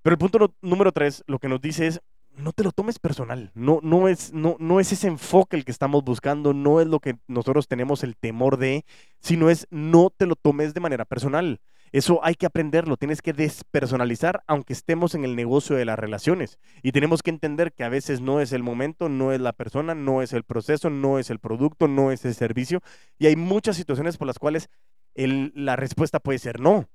Pero 0.03 0.13
el 0.13 0.19
punto 0.19 0.55
número 0.61 0.93
tres, 0.93 1.25
lo 1.27 1.39
que 1.39 1.49
nos 1.49 1.63
dice 1.63 1.87
es, 1.87 2.03
no 2.37 2.53
te 2.53 2.63
lo 2.63 2.73
tomes 2.73 2.99
personal, 2.99 3.51
no, 3.55 3.81
no, 3.83 4.09
es, 4.09 4.35
no, 4.35 4.57
no 4.59 4.81
es 4.81 4.93
ese 4.93 5.07
enfoque 5.07 5.57
el 5.57 5.65
que 5.65 5.71
estamos 5.71 6.05
buscando, 6.05 6.53
no 6.53 6.81
es 6.81 6.87
lo 6.87 7.01
que 7.01 7.17
nosotros 7.27 7.69
tenemos 7.69 8.03
el 8.03 8.17
temor 8.17 8.59
de, 8.59 8.85
sino 9.21 9.49
es 9.49 9.67
no 9.71 10.11
te 10.15 10.27
lo 10.27 10.37
tomes 10.37 10.75
de 10.75 10.81
manera 10.81 11.07
personal. 11.07 11.59
Eso 11.93 12.21
hay 12.25 12.35
que 12.35 12.47
aprenderlo, 12.47 12.97
tienes 12.97 13.21
que 13.21 13.35
despersonalizar 13.35 14.43
aunque 14.47 14.73
estemos 14.73 15.15
en 15.15 15.25
el 15.25 15.37
negocio 15.37 15.77
de 15.77 15.85
las 15.85 15.99
relaciones. 15.99 16.59
Y 16.83 16.93
tenemos 16.93 17.23
que 17.23 17.31
entender 17.31 17.73
que 17.73 17.85
a 17.85 17.91
veces 17.91 18.23
no 18.23 18.41
es 18.41 18.53
el 18.53 18.63
momento, 18.63 19.11
no 19.11 19.33
es 19.33 19.41
la 19.41 19.53
persona, 19.53 19.95
no 19.95 20.23
es 20.23 20.33
el 20.33 20.43
proceso, 20.43 20.89
no 20.89 21.19
es 21.19 21.29
el 21.29 21.39
producto, 21.39 21.89
no 21.89 22.11
es 22.11 22.25
el 22.25 22.35
servicio. 22.35 22.81
Y 23.19 23.27
hay 23.27 23.37
muchas 23.37 23.77
situaciones 23.77 24.17
por 24.17 24.27
las 24.27 24.39
cuales 24.39 24.71
la 25.15 25.77
respuesta 25.77 26.19
puede 26.19 26.39
ser 26.39 26.61
no. 26.61 26.89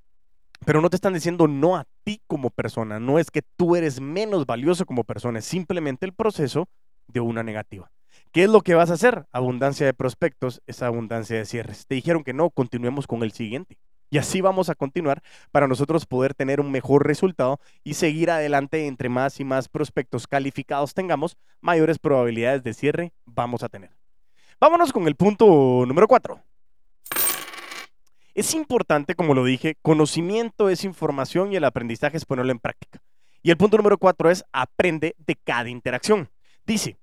Pero 0.66 0.82
no 0.82 0.90
te 0.90 0.96
están 0.96 1.14
diciendo 1.14 1.48
no 1.48 1.76
a 1.76 1.86
ti 2.04 2.22
como 2.26 2.50
persona, 2.50 3.00
no 3.00 3.20
es 3.20 3.30
que 3.30 3.44
tú 3.44 3.76
eres 3.76 4.02
menos 4.02 4.48
valioso 4.48 4.88
como 4.88 5.04
persona, 5.04 5.38
es 5.38 5.46
simplemente 5.46 6.08
el 6.08 6.14
proceso 6.14 6.68
de 7.08 7.20
una 7.20 7.44
negativa. 7.44 7.92
¿Qué 8.32 8.44
es 8.44 8.50
lo 8.50 8.62
que 8.62 8.74
vas 8.74 8.90
a 8.90 8.96
hacer? 8.96 9.28
Abundancia 9.32 9.86
de 9.86 9.94
prospectos 9.94 10.64
es 10.66 10.82
abundancia 10.82 11.38
de 11.38 11.46
cierres. 11.46 11.86
Te 11.86 11.94
dijeron 11.94 12.24
que 12.24 12.34
no, 12.34 12.50
continuemos 12.50 13.06
con 13.06 13.22
el 13.22 13.32
siguiente. 13.32 13.78
Y 14.10 14.18
así 14.18 14.42
vamos 14.42 14.70
a 14.70 14.76
continuar 14.76 15.22
para 15.52 15.68
nosotros 15.68 16.06
poder 16.06 16.34
tener 16.34 16.60
un 16.60 16.72
mejor 16.72 17.06
resultado 17.06 17.60
y 17.84 17.96
seguir 17.96 18.32
adelante 18.32 18.88
entre 18.88 19.10
más 19.10 19.40
y 19.40 19.44
más 19.44 19.68
prospectos 19.68 20.28
calificados 20.28 20.94
tengamos, 20.94 21.38
mayores 21.62 22.00
probabilidades 22.00 22.64
de 22.64 22.74
cierre 22.74 23.14
vamos 23.26 23.64
a 23.64 23.70
tener. 23.70 23.92
Vámonos 24.60 24.92
con 24.92 25.08
el 25.08 25.16
punto 25.16 25.86
número 25.86 26.08
4. 26.08 26.42
Es 28.34 28.54
importante, 28.54 29.16
como 29.16 29.34
lo 29.34 29.44
dije, 29.44 29.78
conocimiento 29.82 30.70
es 30.70 30.84
información 30.84 31.52
y 31.52 31.56
el 31.56 31.64
aprendizaje 31.64 32.18
es 32.18 32.26
ponerlo 32.26 32.52
en 32.52 32.60
práctica. 32.60 33.02
Y 33.42 33.50
el 33.50 33.58
punto 33.58 33.78
número 33.78 33.98
4 33.98 34.30
es 34.30 34.46
aprende 34.52 35.16
de 35.26 35.36
cada 35.36 35.70
interacción. 35.70 36.30
Dice, 36.66 36.98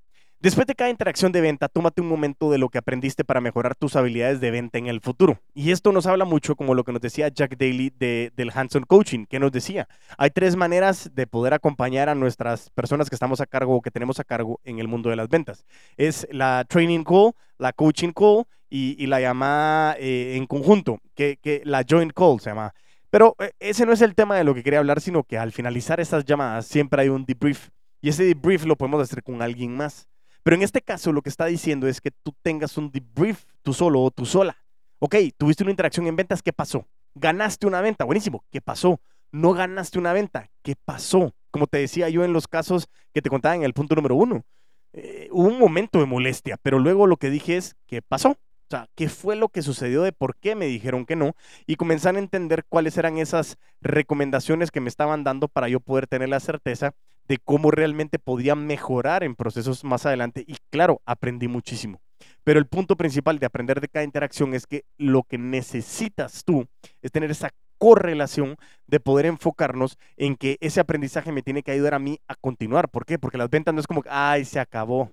Después 0.45 0.67
de 0.67 0.75
cada 0.75 0.91
interacción 0.91 1.33
de 1.33 1.41
venta, 1.41 1.71
tómate 1.71 2.03
un 2.03 2.07
momento 2.07 2.51
de 2.51 2.59
lo 2.59 2.69
que 2.69 2.77
aprendiste 2.77 3.25
para 3.25 3.41
mejorar 3.41 3.75
tus 3.75 3.97
habilidades 3.97 4.43
de 4.43 4.51
venta 4.51 4.77
en 4.77 4.89
el 4.89 5.01
futuro. 5.01 5.41
Y 5.55 5.71
esto 5.71 5.91
nos 5.91 6.07
habla 6.07 6.27
mucho 6.27 6.55
como 6.55 6.75
lo 6.75 6.85
que 6.85 6.93
nos 6.93 7.01
decía 7.01 7.29
Jack 7.29 7.57
Daly 7.57 7.91
de, 7.99 8.31
del 8.37 8.51
Hanson 8.55 8.83
Coaching, 8.83 9.25
que 9.25 9.39
nos 9.41 9.53
decía, 9.53 9.89
hay 10.19 10.29
tres 10.29 10.55
maneras 10.55 11.13
de 11.15 11.27
poder 11.27 11.55
acompañar 11.55 12.11
a 12.11 12.15
nuestras 12.15 12.69
personas 12.69 13.09
que 13.09 13.17
estamos 13.17 13.41
a 13.41 13.47
cargo 13.47 13.75
o 13.75 13.81
que 13.81 13.91
tenemos 13.91 14.21
a 14.21 14.25
cargo 14.25 14.61
en 14.65 14.81
el 14.81 14.87
mundo 14.87 15.09
de 15.09 15.17
las 15.17 15.31
ventas. 15.31 15.65
Es 15.97 16.29
la 16.31 16.67
training 16.69 17.05
call, 17.05 17.33
la 17.57 17.73
coaching 17.73 18.13
call 18.13 18.45
y, 18.69 19.07
la 19.07 19.23
llamada 19.23 19.97
eh, 19.99 20.37
en 20.37 20.45
conjunto, 20.45 20.99
que, 21.15 21.39
que 21.41 21.63
la 21.65 21.87
joint 21.89 22.13
call 22.13 22.39
se 22.39 22.51
llama. 22.51 22.75
Pero 23.09 23.35
eh, 23.39 23.53
ese 23.61 23.87
no 23.87 23.95
es 23.95 24.03
el 24.03 24.15
tema 24.15 24.37
de 24.37 24.45
lo 24.45 24.55
que 24.55 24.63
quería 24.63 24.81
hablar, 24.81 25.01
sino 25.01 25.25
que 25.25 25.39
al 25.39 25.53
finalizar 25.53 26.01
esas 26.01 26.27
llamadas 26.27 26.67
siempre 26.67 27.01
hay 27.01 27.09
un 27.09 27.25
debrief. 27.25 27.71
Y 28.03 28.11
ese 28.11 28.25
debrief 28.25 28.67
lo 28.67 28.77
podemos 28.77 29.01
hacer 29.01 29.23
con 29.23 29.41
alguien 29.41 29.75
más. 29.75 30.07
Pero 30.45 30.57
en 30.57 30.63
este 30.63 30.83
caso 30.83 31.11
lo 31.11 31.23
que 31.23 31.31
está 31.31 31.47
diciendo 31.47 31.89
es 31.89 32.01
que 32.03 32.11
tú 32.11 32.35
tengas 32.43 32.77
un 32.77 32.93
debrief 32.93 33.45
tú 33.63 33.73
solo 33.73 34.03
o 34.03 34.11
tú 34.11 34.27
sola. 34.27 34.57
Ok, 34.99 35.17
tuviste 35.37 35.65
una 35.65 35.71
interacción 35.71 36.07
en 36.07 36.17
ventas, 36.17 36.43
¿qué 36.43 36.53
pasó? 36.53 36.87
Ganaste 37.15 37.67
una 37.67 37.81
venta, 37.81 38.05
buenísimo, 38.05 38.45
¿qué 38.51 38.61
pasó? 38.61 39.01
No 39.33 39.55
ganaste 39.55 39.99
una 39.99 40.13
venta, 40.13 40.51
¿qué 40.63 40.77
pasó? 40.77 41.35
Como 41.51 41.67
te 41.67 41.79
decía 41.79 42.11
yo 42.11 42.25
en 42.25 42.35
los 42.35 42.47
casos 42.47 42.89
que 43.15 43.23
te 43.23 43.31
contaba 43.31 43.57
en 43.57 43.65
el 43.65 43.73
punto 43.73 43.95
número 43.95 44.17
uno, 44.17 44.45
eh, 44.93 45.29
hubo 45.33 45.49
un 45.49 45.59
momento 45.59 45.99
de 45.99 46.07
molestia, 46.07 46.59
pero 46.63 46.79
luego 46.79 47.07
lo 47.07 47.17
que 47.17 47.31
dije 47.31 47.57
es, 47.57 47.77
¿qué 47.87 48.03
pasó? 48.03 48.31
O 48.31 48.71
sea, 48.71 48.89
¿qué 48.95 49.09
fue 49.09 49.37
lo 49.37 49.49
que 49.49 49.63
sucedió 49.63 50.03
de 50.03 50.13
por 50.13 50.37
qué 50.37 50.55
me 50.55 50.67
dijeron 50.67 51.07
que 51.07 51.17
no? 51.17 51.35
Y 51.67 51.77
comenzar 51.77 52.17
a 52.17 52.19
entender 52.19 52.65
cuáles 52.69 52.99
eran 52.99 53.17
esas 53.17 53.57
recomendaciones 53.81 54.71
que 54.71 54.81
me 54.81 54.89
estaban 54.89 55.25
dando 55.25 55.49
para 55.49 55.69
yo 55.69 55.81
poder 55.81 56.07
tener 56.07 56.29
la 56.29 56.41
certeza 56.41 56.95
de 57.29 57.39
cómo 57.39 57.71
realmente 57.71 58.19
podía 58.19 58.55
mejorar 58.55 59.25
en 59.25 59.35
procesos 59.35 59.85
más 59.85 60.07
adelante. 60.07 60.45
Y 60.47 60.57
claro, 60.71 61.01
aprendí 61.05 61.49
muchísimo. 61.49 62.01
Pero 62.43 62.59
el 62.59 62.67
punto 62.67 62.97
principal 62.97 63.39
de 63.39 63.47
aprender 63.47 63.81
de 63.81 63.89
cada 63.89 64.05
interacción 64.05 64.55
es 64.55 64.67
que 64.67 64.85
lo 64.99 65.23
que 65.23 65.39
necesitas 65.39 66.45
tú 66.45 66.67
es 67.03 67.11
tener 67.11 67.31
esa 67.31 67.51
correlación 67.79 68.57
de 68.87 69.01
poder 69.01 69.27
enfocarnos 69.27 69.99
en 70.17 70.37
que 70.37 70.57
ese 70.61 70.81
aprendizaje 70.81 71.33
me 71.33 71.43
tiene 71.43 71.63
que 71.63 71.73
ayudar 71.73 71.95
a 71.95 71.99
mí 71.99 72.19
a 72.29 72.35
continuar. 72.35 72.89
¿Por 72.89 73.05
qué? 73.05 73.19
Porque 73.19 73.39
las 73.39 73.51
ventas 73.51 73.75
no 73.75 73.81
es 73.81 73.87
como, 73.87 74.03
ay, 74.09 74.45
se 74.45 74.61
acabó 74.61 75.11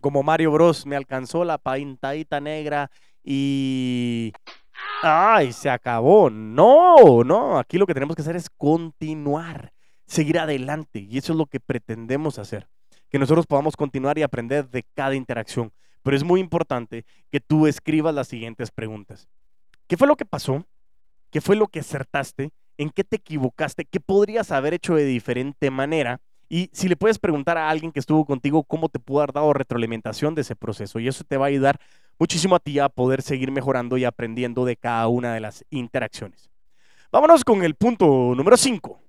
como 0.00 0.22
Mario 0.22 0.50
Bros. 0.52 0.86
Me 0.86 0.96
alcanzó 0.96 1.44
la 1.44 1.58
pintadita 1.58 2.40
negra 2.40 2.90
y... 3.24 4.32
¡Ay! 5.02 5.52
Se 5.52 5.70
acabó. 5.70 6.28
No, 6.30 7.24
no. 7.24 7.58
Aquí 7.58 7.78
lo 7.78 7.86
que 7.86 7.94
tenemos 7.94 8.16
que 8.16 8.22
hacer 8.22 8.36
es 8.36 8.50
continuar, 8.50 9.72
seguir 10.06 10.38
adelante. 10.38 11.00
Y 11.00 11.18
eso 11.18 11.32
es 11.32 11.38
lo 11.38 11.46
que 11.46 11.60
pretendemos 11.60 12.38
hacer. 12.38 12.68
Que 13.08 13.18
nosotros 13.18 13.46
podamos 13.46 13.76
continuar 13.76 14.18
y 14.18 14.22
aprender 14.22 14.68
de 14.70 14.84
cada 14.94 15.14
interacción. 15.14 15.72
Pero 16.02 16.16
es 16.16 16.24
muy 16.24 16.40
importante 16.40 17.04
que 17.30 17.40
tú 17.40 17.66
escribas 17.66 18.14
las 18.14 18.28
siguientes 18.28 18.70
preguntas. 18.70 19.28
¿Qué 19.86 19.96
fue 19.96 20.08
lo 20.08 20.16
que 20.16 20.24
pasó? 20.24 20.66
¿Qué 21.30 21.40
fue 21.40 21.56
lo 21.56 21.66
que 21.68 21.80
acertaste? 21.80 22.50
¿En 22.78 22.90
qué 22.90 23.04
te 23.04 23.16
equivocaste? 23.16 23.84
¿Qué 23.84 24.00
podrías 24.00 24.50
haber 24.50 24.74
hecho 24.74 24.94
de 24.94 25.04
diferente 25.04 25.70
manera? 25.70 26.20
Y 26.48 26.68
si 26.72 26.88
le 26.88 26.96
puedes 26.96 27.18
preguntar 27.18 27.56
a 27.56 27.70
alguien 27.70 27.92
que 27.92 28.00
estuvo 28.00 28.26
contigo 28.26 28.62
cómo 28.64 28.90
te 28.90 28.98
pudo 28.98 29.20
haber 29.20 29.32
dado 29.32 29.52
retroalimentación 29.54 30.34
de 30.34 30.42
ese 30.42 30.54
proceso, 30.54 31.00
y 31.00 31.08
eso 31.08 31.24
te 31.24 31.38
va 31.38 31.46
a 31.46 31.48
ayudar 31.48 31.78
muchísimo 32.18 32.56
a 32.56 32.60
ti 32.60 32.78
a 32.78 32.90
poder 32.90 33.22
seguir 33.22 33.50
mejorando 33.50 33.96
y 33.96 34.04
aprendiendo 34.04 34.64
de 34.64 34.76
cada 34.76 35.08
una 35.08 35.32
de 35.32 35.40
las 35.40 35.64
interacciones. 35.70 36.50
Vámonos 37.10 37.42
con 37.44 37.62
el 37.62 37.74
punto 37.74 38.34
número 38.34 38.56
5. 38.56 39.01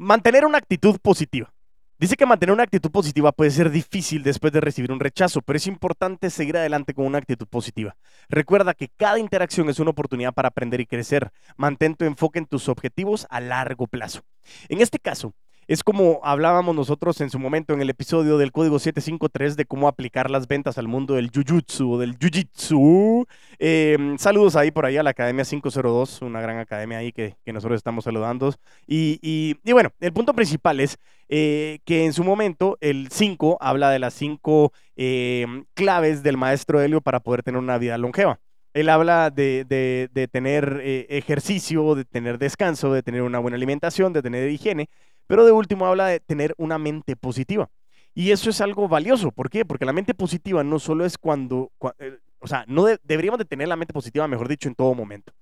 Mantener 0.00 0.44
una 0.44 0.58
actitud 0.58 0.96
positiva. 1.02 1.52
Dice 1.98 2.14
que 2.14 2.24
mantener 2.24 2.52
una 2.52 2.62
actitud 2.62 2.88
positiva 2.92 3.32
puede 3.32 3.50
ser 3.50 3.68
difícil 3.68 4.22
después 4.22 4.52
de 4.52 4.60
recibir 4.60 4.92
un 4.92 5.00
rechazo, 5.00 5.42
pero 5.42 5.56
es 5.56 5.66
importante 5.66 6.30
seguir 6.30 6.56
adelante 6.56 6.94
con 6.94 7.04
una 7.04 7.18
actitud 7.18 7.48
positiva. 7.48 7.96
Recuerda 8.28 8.74
que 8.74 8.86
cada 8.96 9.18
interacción 9.18 9.68
es 9.68 9.80
una 9.80 9.90
oportunidad 9.90 10.32
para 10.32 10.50
aprender 10.50 10.80
y 10.80 10.86
crecer. 10.86 11.32
Mantén 11.56 11.96
tu 11.96 12.04
enfoque 12.04 12.38
en 12.38 12.46
tus 12.46 12.68
objetivos 12.68 13.26
a 13.28 13.40
largo 13.40 13.88
plazo. 13.88 14.22
En 14.68 14.80
este 14.80 15.00
caso, 15.00 15.34
es 15.68 15.84
como 15.84 16.20
hablábamos 16.24 16.74
nosotros 16.74 17.20
en 17.20 17.28
su 17.28 17.38
momento 17.38 17.74
en 17.74 17.82
el 17.82 17.90
episodio 17.90 18.38
del 18.38 18.52
código 18.52 18.78
753 18.78 19.54
de 19.54 19.66
cómo 19.66 19.86
aplicar 19.86 20.30
las 20.30 20.48
ventas 20.48 20.78
al 20.78 20.88
mundo 20.88 21.14
del 21.14 21.30
jujutsu 21.30 21.92
o 21.92 21.98
del 21.98 22.16
jujitsu. 22.16 23.26
Em, 23.58 24.16
saludos 24.16 24.56
ahí 24.56 24.70
por 24.70 24.86
ahí 24.86 24.96
a 24.96 25.02
la 25.02 25.10
Academia 25.10 25.44
502, 25.44 26.22
una 26.22 26.40
gran 26.40 26.58
academia 26.58 26.98
ahí 26.98 27.12
que, 27.12 27.36
nosotros 27.52 27.76
estamos 27.76 28.04
saludando. 28.04 28.54
Y, 28.86 29.54
bueno, 29.70 29.90
el 30.00 30.12
punto 30.14 30.32
principal 30.32 30.80
es 30.80 30.96
eh, 31.28 31.80
que 31.84 32.06
en 32.06 32.14
su 32.14 32.24
momento 32.24 32.78
el 32.80 33.10
5 33.10 33.58
habla 33.60 33.90
de 33.90 33.98
las 33.98 34.14
5 34.14 34.72
em, 34.96 35.66
claves 35.74 36.22
del 36.22 36.38
maestro 36.38 36.80
Helio 36.80 37.02
para 37.02 37.20
poder 37.20 37.42
tener 37.42 37.60
una 37.60 37.76
vida 37.76 37.98
longeva. 37.98 38.40
Él 38.74 38.90
habla 38.90 39.30
de, 39.30 40.28
tener 40.30 40.80
eh, 40.82 41.06
ejercicio, 41.10 41.94
de 41.94 42.04
tener 42.04 42.38
descanso, 42.38 42.92
de 42.92 43.02
tener 43.02 43.22
una 43.22 43.38
buena 43.38 43.56
alimentación, 43.56 44.12
de 44.12 44.22
tener 44.22 44.48
higiene, 44.50 44.88
pero 45.28 45.44
de 45.44 45.52
último 45.52 45.86
habla 45.86 46.06
de 46.06 46.18
tener 46.18 46.54
una 46.58 46.78
mente 46.78 47.14
positiva. 47.14 47.70
Y 48.14 48.32
eso 48.32 48.50
es 48.50 48.60
algo 48.60 48.88
valioso. 48.88 49.30
¿Por 49.30 49.48
qué? 49.48 49.64
Porque 49.64 49.84
la 49.84 49.92
mente 49.92 50.12
positiva 50.12 50.64
no 50.64 50.80
solo 50.80 51.04
es 51.04 51.16
cuando, 51.16 51.70
eh, 52.00 52.18
o 52.40 52.48
sea, 52.48 52.64
no 52.66 52.86
deberíamos 53.04 53.38
de 53.38 53.44
tener 53.44 53.68
la 53.68 53.76
mente 53.76 53.92
positiva, 53.92 54.26
mejor 54.26 54.48
dicho, 54.48 54.68
en 54.68 54.74
todo 54.74 54.92
momento. 54.94 55.32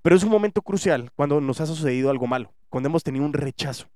Pero 0.00 0.16
es 0.16 0.22
un 0.22 0.30
momento 0.30 0.62
crucial 0.62 1.10
cuando 1.14 1.40
nos 1.40 1.60
ha 1.60 1.66
sucedido 1.66 2.08
algo 2.08 2.26
malo, 2.26 2.54
cuando 2.70 2.88
hemos 2.88 3.02
tenido 3.02 3.24
un 3.26 3.34
rechazo. 3.34 3.88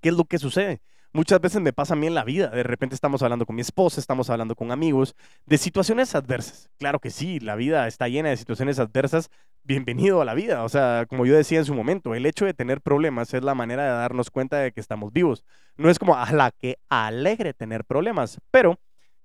¿Qué 0.00 0.10
es 0.10 0.14
lo 0.14 0.24
que 0.24 0.38
sucede? 0.38 0.80
Muchas 1.16 1.40
veces 1.40 1.62
me 1.62 1.72
pasa 1.72 1.94
a 1.94 1.96
mí 1.96 2.06
en 2.06 2.14
la 2.14 2.24
vida. 2.24 2.48
De 2.48 2.62
repente 2.62 2.94
estamos 2.94 3.22
hablando 3.22 3.46
con 3.46 3.56
mi 3.56 3.62
esposa, 3.62 4.00
estamos 4.00 4.28
hablando 4.28 4.54
con 4.54 4.70
amigos, 4.70 5.16
de 5.46 5.56
situaciones 5.56 6.14
adversas. 6.14 6.68
Claro 6.78 6.98
que 6.98 7.08
sí, 7.08 7.40
la 7.40 7.56
vida 7.56 7.88
está 7.88 8.06
llena 8.06 8.28
de 8.28 8.36
situaciones 8.36 8.78
adversas. 8.78 9.30
Bienvenido 9.62 10.20
a 10.20 10.26
la 10.26 10.34
vida. 10.34 10.62
O 10.62 10.68
sea, 10.68 11.06
como 11.08 11.24
yo 11.24 11.34
decía 11.34 11.58
en 11.58 11.64
su 11.64 11.72
momento, 11.72 12.14
el 12.14 12.26
hecho 12.26 12.44
de 12.44 12.52
tener 12.52 12.82
problemas 12.82 13.32
es 13.32 13.42
la 13.42 13.54
manera 13.54 13.84
de 13.84 13.88
darnos 13.92 14.30
cuenta 14.30 14.58
de 14.58 14.72
que 14.72 14.80
estamos 14.80 15.10
vivos. 15.10 15.42
No 15.78 15.88
es 15.88 15.98
como 15.98 16.14
a 16.18 16.30
la 16.32 16.50
que 16.50 16.76
alegre 16.90 17.54
tener 17.54 17.86
problemas, 17.86 18.38
pero 18.50 18.78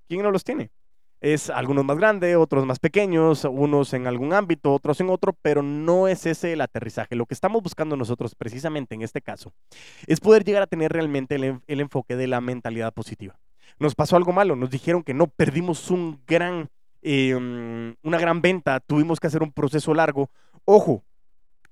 ¿quién 0.08 0.22
no 0.22 0.32
los 0.32 0.46
tiene? 0.46 0.72
Es 1.22 1.52
algunos 1.52 1.86
más 1.86 1.98
grandes, 1.98 2.36
otros 2.36 2.66
más 2.66 2.80
pequeños, 2.80 3.46
unos 3.46 3.94
en 3.94 4.08
algún 4.08 4.34
ámbito, 4.34 4.74
otros 4.74 5.00
en 5.02 5.10
otro, 5.10 5.34
pero 5.42 5.62
no 5.62 6.08
es 6.08 6.26
ese 6.26 6.54
el 6.54 6.62
aterrizaje. 6.62 7.16
Lo 7.16 7.28
que 7.28 7.36
estamos 7.36 7.62
buscando 7.62 7.96
nosotros 7.96 8.34
precisamente 8.34 8.96
en 8.96 9.04
este 9.04 9.22
caso 9.22 9.54
es 10.08 10.20
poder 10.20 10.44
llegar 10.44 10.64
a 10.64 10.68
tener 10.68 10.92
realmente 10.92 11.36
el, 11.36 11.80
enfoque 11.80 12.16
de 12.16 12.28
la 12.28 12.42
mentalidad 12.42 12.92
positiva. 12.92 13.38
Nos 13.80 13.94
pasó 13.94 14.18
algo 14.18 14.32
malo, 14.34 14.56
nos 14.56 14.72
dijeron 14.72 15.04
que 15.04 15.14
no, 15.14 15.28
perdimos 15.28 15.92
un 15.92 16.20
gran, 16.26 16.70
em, 17.04 17.96
una 18.02 18.18
gran 18.18 18.42
venta, 18.42 18.80
tuvimos 18.80 19.20
que 19.20 19.28
hacer 19.28 19.44
un 19.44 19.52
proceso 19.52 19.94
largo. 19.94 20.30
Ojo, 20.66 21.04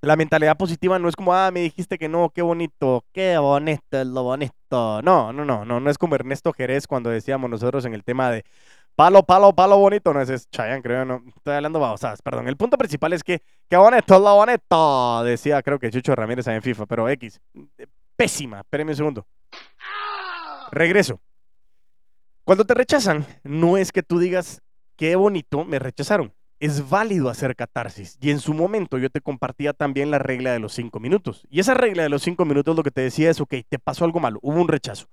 la 0.01 0.15
mentalidad 0.15 0.57
positiva 0.57 0.97
no 0.97 1.09
es 1.09 1.15
como, 1.15 1.33
ah, 1.33 1.51
me 1.51 1.59
dijiste 1.61 1.97
que 1.97 2.07
no, 2.07 2.29
qué 2.29 2.41
bonito, 2.41 3.03
qué 3.11 3.37
bonito 3.37 4.03
lo 4.05 4.23
bonito. 4.23 5.01
No, 5.01 5.33
no, 5.33 5.43
no, 5.43 5.65
no, 5.65 5.79
no 5.79 5.89
es 5.89 5.97
como 5.97 6.15
Ernesto 6.15 6.53
Jerez 6.53 6.87
cuando 6.87 7.09
decíamos 7.09 7.49
nosotros 7.49 7.83
en 7.85 7.93
el 7.93 8.03
tema 8.03 8.31
de, 8.31 8.45
Palo, 8.99 9.23
palo, 9.23 9.53
palo 9.53 9.77
bonito. 9.77 10.13
No, 10.13 10.19
ese 10.19 10.33
es 10.33 10.49
Chayanne, 10.49 10.81
creo. 10.81 11.05
No, 11.05 11.23
estoy 11.25 11.55
hablando 11.55 11.79
babosadas. 11.79 12.21
Perdón. 12.21 12.49
El 12.49 12.57
punto 12.57 12.77
principal 12.77 13.13
es 13.13 13.23
que, 13.23 13.41
qué 13.69 13.77
bonito 13.77 14.13
es 14.13 14.19
bonito. 14.19 15.23
Decía, 15.23 15.63
creo 15.63 15.79
que 15.79 15.89
Chucho 15.89 16.13
Ramírez 16.13 16.45
en 16.47 16.61
FIFA, 16.61 16.85
pero 16.85 17.07
X. 17.07 17.39
Pésima. 18.17 18.59
Espérenme 18.59 18.91
un 18.91 18.97
segundo. 18.97 19.27
Regreso. 20.73 21.21
Cuando 22.43 22.65
te 22.65 22.73
rechazan, 22.73 23.25
no 23.45 23.77
es 23.77 23.93
que 23.93 24.03
tú 24.03 24.19
digas, 24.19 24.61
qué 24.97 25.15
bonito, 25.15 25.63
me 25.63 25.79
rechazaron. 25.79 26.33
Es 26.59 26.89
válido 26.89 27.29
hacer 27.29 27.55
catarsis. 27.55 28.17
Y 28.19 28.31
en 28.31 28.41
su 28.41 28.53
momento 28.53 28.97
yo 28.97 29.09
te 29.09 29.21
compartía 29.21 29.71
también 29.71 30.11
la 30.11 30.19
regla 30.19 30.51
de 30.51 30.59
los 30.59 30.73
cinco 30.73 30.99
minutos. 30.99 31.47
Y 31.49 31.61
esa 31.61 31.73
regla 31.73 32.03
de 32.03 32.09
los 32.09 32.21
cinco 32.21 32.43
minutos 32.43 32.75
lo 32.75 32.83
que 32.83 32.91
te 32.91 32.99
decía 32.99 33.29
es, 33.29 33.39
ok, 33.39 33.55
te 33.69 33.79
pasó 33.79 34.03
algo 34.03 34.19
malo, 34.19 34.39
hubo 34.41 34.59
un 34.59 34.67
rechazo. 34.67 35.07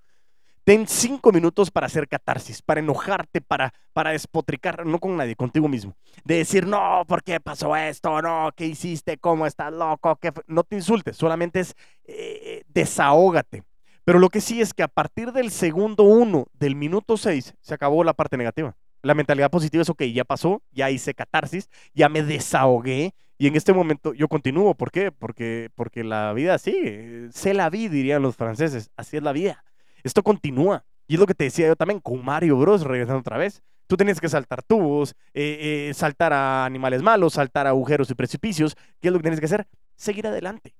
Ten 0.66 0.88
cinco 0.88 1.30
minutos 1.30 1.70
para 1.70 1.86
hacer 1.86 2.08
catarsis, 2.08 2.60
para 2.60 2.80
enojarte, 2.80 3.40
para, 3.40 3.72
para 3.92 4.10
despotricar, 4.10 4.84
no 4.84 4.98
con 4.98 5.16
nadie, 5.16 5.36
contigo 5.36 5.68
mismo. 5.68 5.94
De 6.24 6.38
decir, 6.38 6.66
no, 6.66 7.04
¿por 7.06 7.22
qué 7.22 7.38
pasó 7.38 7.76
esto? 7.76 8.20
No, 8.20 8.50
¿qué 8.56 8.66
hiciste? 8.66 9.16
¿Cómo 9.16 9.46
estás 9.46 9.72
loco? 9.72 10.18
No 10.48 10.64
te 10.64 10.74
insultes, 10.74 11.16
solamente 11.16 11.60
es 11.60 11.76
eh, 12.02 12.64
desahógate. 12.66 13.62
Pero 14.02 14.18
lo 14.18 14.28
que 14.28 14.40
sí 14.40 14.60
es 14.60 14.74
que 14.74 14.82
a 14.82 14.88
partir 14.88 15.30
del 15.30 15.52
segundo 15.52 16.02
uno, 16.02 16.46
del 16.54 16.74
minuto 16.74 17.16
seis, 17.16 17.54
se 17.60 17.74
acabó 17.74 18.02
la 18.02 18.14
parte 18.14 18.36
negativa. 18.36 18.74
La 19.02 19.14
mentalidad 19.14 19.52
positiva 19.52 19.82
es, 19.82 19.88
ok, 19.88 20.02
ya 20.12 20.24
pasó, 20.24 20.62
ya 20.72 20.90
hice 20.90 21.14
catarsis, 21.14 21.70
ya 21.94 22.08
me 22.08 22.24
desahogué, 22.24 23.14
y 23.38 23.46
en 23.46 23.54
este 23.54 23.72
momento 23.72 24.14
yo 24.14 24.26
continúo. 24.26 24.74
¿Por 24.74 24.90
qué? 24.90 25.12
Porque, 25.12 25.70
porque 25.76 26.02
la 26.02 26.32
vida 26.32 26.58
sigue. 26.58 27.28
Sé 27.30 27.54
la 27.54 27.70
vida, 27.70 27.92
dirían 27.92 28.22
los 28.22 28.34
franceses. 28.34 28.90
Así 28.96 29.16
es 29.16 29.22
la 29.22 29.30
vida. 29.30 29.62
Esto 30.06 30.22
continúa. 30.22 30.84
Y 31.08 31.14
es 31.14 31.20
lo 31.20 31.26
que 31.26 31.34
te 31.34 31.44
decía 31.44 31.66
yo 31.66 31.76
también 31.76 32.00
con 32.00 32.24
Mario 32.24 32.56
Bros, 32.56 32.82
regresando 32.82 33.20
otra 33.20 33.38
vez. 33.38 33.62
Tú 33.86 33.96
tienes 33.96 34.20
que 34.20 34.28
saltar 34.28 34.62
tubos, 34.62 35.14
eh, 35.34 35.88
eh, 35.88 35.94
saltar 35.94 36.32
a 36.32 36.64
animales 36.64 37.02
malos, 37.02 37.34
saltar 37.34 37.66
a 37.66 37.70
agujeros 37.70 38.10
y 38.10 38.14
precipicios. 38.14 38.76
¿Qué 39.00 39.08
es 39.08 39.12
lo 39.12 39.18
que 39.18 39.24
tienes 39.24 39.40
que 39.40 39.46
hacer? 39.46 39.66
Seguir 39.96 40.26
adelante. 40.26 40.74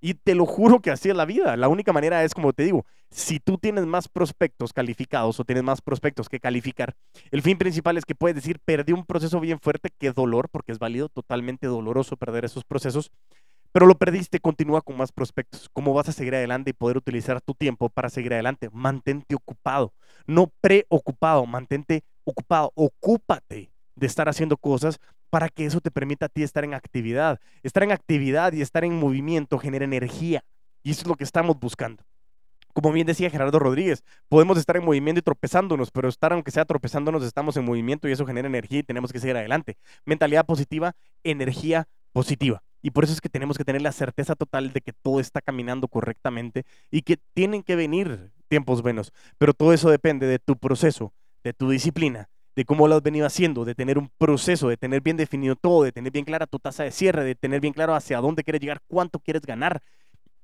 Y 0.00 0.14
te 0.14 0.34
lo 0.34 0.46
juro 0.46 0.80
que 0.80 0.90
así 0.90 1.08
es 1.08 1.16
la 1.16 1.24
vida. 1.24 1.56
La 1.56 1.68
única 1.68 1.92
manera 1.92 2.22
es, 2.22 2.34
como 2.34 2.52
te 2.52 2.64
digo, 2.64 2.84
si 3.10 3.40
tú 3.40 3.58
tienes 3.58 3.86
más 3.86 4.08
prospectos 4.08 4.72
calificados 4.72 5.40
o 5.40 5.44
tienes 5.44 5.64
más 5.64 5.80
prospectos 5.80 6.28
que 6.28 6.38
calificar, 6.38 6.94
el 7.30 7.42
fin 7.42 7.56
principal 7.56 7.96
es 7.96 8.04
que 8.04 8.14
puedes 8.14 8.34
decir, 8.34 8.60
perdí 8.64 8.92
un 8.92 9.06
proceso 9.06 9.40
bien 9.40 9.58
fuerte, 9.58 9.90
qué 9.98 10.12
dolor, 10.12 10.48
porque 10.50 10.72
es 10.72 10.78
válido, 10.78 11.08
totalmente 11.08 11.66
doloroso 11.66 12.16
perder 12.16 12.44
esos 12.44 12.64
procesos, 12.64 13.10
pero 13.72 13.86
lo 13.86 13.96
perdiste, 13.96 14.40
continúa 14.40 14.80
con 14.80 14.96
más 14.96 15.12
prospectos. 15.12 15.68
¿Cómo 15.72 15.94
vas 15.94 16.08
a 16.08 16.12
seguir 16.12 16.34
adelante 16.34 16.70
y 16.70 16.72
poder 16.72 16.96
utilizar 16.96 17.40
tu 17.40 17.54
tiempo 17.54 17.88
para 17.88 18.08
seguir 18.08 18.32
adelante? 18.34 18.68
Mantente 18.72 19.34
ocupado, 19.34 19.92
no 20.26 20.52
preocupado, 20.60 21.46
mantente 21.46 22.02
ocupado, 22.24 22.72
ocúpate 22.74 23.70
de 23.94 24.06
estar 24.06 24.28
haciendo 24.28 24.56
cosas 24.56 24.98
para 25.30 25.48
que 25.48 25.66
eso 25.66 25.80
te 25.80 25.90
permita 25.90 26.26
a 26.26 26.28
ti 26.28 26.42
estar 26.42 26.64
en 26.64 26.74
actividad. 26.74 27.40
Estar 27.62 27.82
en 27.82 27.92
actividad 27.92 28.52
y 28.52 28.62
estar 28.62 28.84
en 28.84 28.98
movimiento 28.98 29.58
genera 29.58 29.84
energía. 29.84 30.44
Y 30.82 30.92
eso 30.92 31.02
es 31.02 31.06
lo 31.06 31.16
que 31.16 31.24
estamos 31.24 31.58
buscando. 31.58 32.04
Como 32.72 32.92
bien 32.92 33.06
decía 33.06 33.30
Gerardo 33.30 33.58
Rodríguez, 33.58 34.04
podemos 34.28 34.58
estar 34.58 34.76
en 34.76 34.84
movimiento 34.84 35.18
y 35.18 35.22
tropezándonos, 35.22 35.90
pero 35.90 36.08
estar 36.08 36.34
aunque 36.34 36.50
sea 36.50 36.66
tropezándonos, 36.66 37.24
estamos 37.24 37.56
en 37.56 37.64
movimiento 37.64 38.06
y 38.06 38.12
eso 38.12 38.26
genera 38.26 38.48
energía 38.48 38.80
y 38.80 38.82
tenemos 38.82 39.12
que 39.12 39.18
seguir 39.18 39.36
adelante. 39.36 39.78
Mentalidad 40.04 40.44
positiva, 40.44 40.94
energía 41.24 41.88
positiva. 42.12 42.62
Y 42.86 42.92
por 42.92 43.02
eso 43.02 43.12
es 43.12 43.20
que 43.20 43.28
tenemos 43.28 43.58
que 43.58 43.64
tener 43.64 43.82
la 43.82 43.90
certeza 43.90 44.36
total 44.36 44.72
de 44.72 44.80
que 44.80 44.92
todo 44.92 45.18
está 45.18 45.40
caminando 45.40 45.88
correctamente 45.88 46.62
y 46.88 47.02
que 47.02 47.18
tienen 47.34 47.64
que 47.64 47.74
venir 47.74 48.30
tiempos 48.46 48.80
buenos. 48.80 49.12
Pero 49.38 49.54
todo 49.54 49.72
eso 49.72 49.90
depende 49.90 50.28
de 50.28 50.38
tu 50.38 50.56
proceso, 50.56 51.12
de 51.42 51.52
tu 51.52 51.68
disciplina, 51.68 52.28
de 52.54 52.64
cómo 52.64 52.86
lo 52.86 52.94
has 52.94 53.02
venido 53.02 53.26
haciendo, 53.26 53.64
de 53.64 53.74
tener 53.74 53.98
un 53.98 54.08
proceso, 54.16 54.68
de 54.68 54.76
tener 54.76 55.00
bien 55.00 55.16
definido 55.16 55.56
todo, 55.56 55.82
de 55.82 55.90
tener 55.90 56.12
bien 56.12 56.24
clara 56.24 56.46
tu 56.46 56.60
tasa 56.60 56.84
de 56.84 56.92
cierre, 56.92 57.24
de 57.24 57.34
tener 57.34 57.60
bien 57.60 57.72
claro 57.72 57.92
hacia 57.92 58.20
dónde 58.20 58.44
quieres 58.44 58.60
llegar, 58.60 58.80
cuánto 58.86 59.18
quieres 59.18 59.42
ganar. 59.42 59.82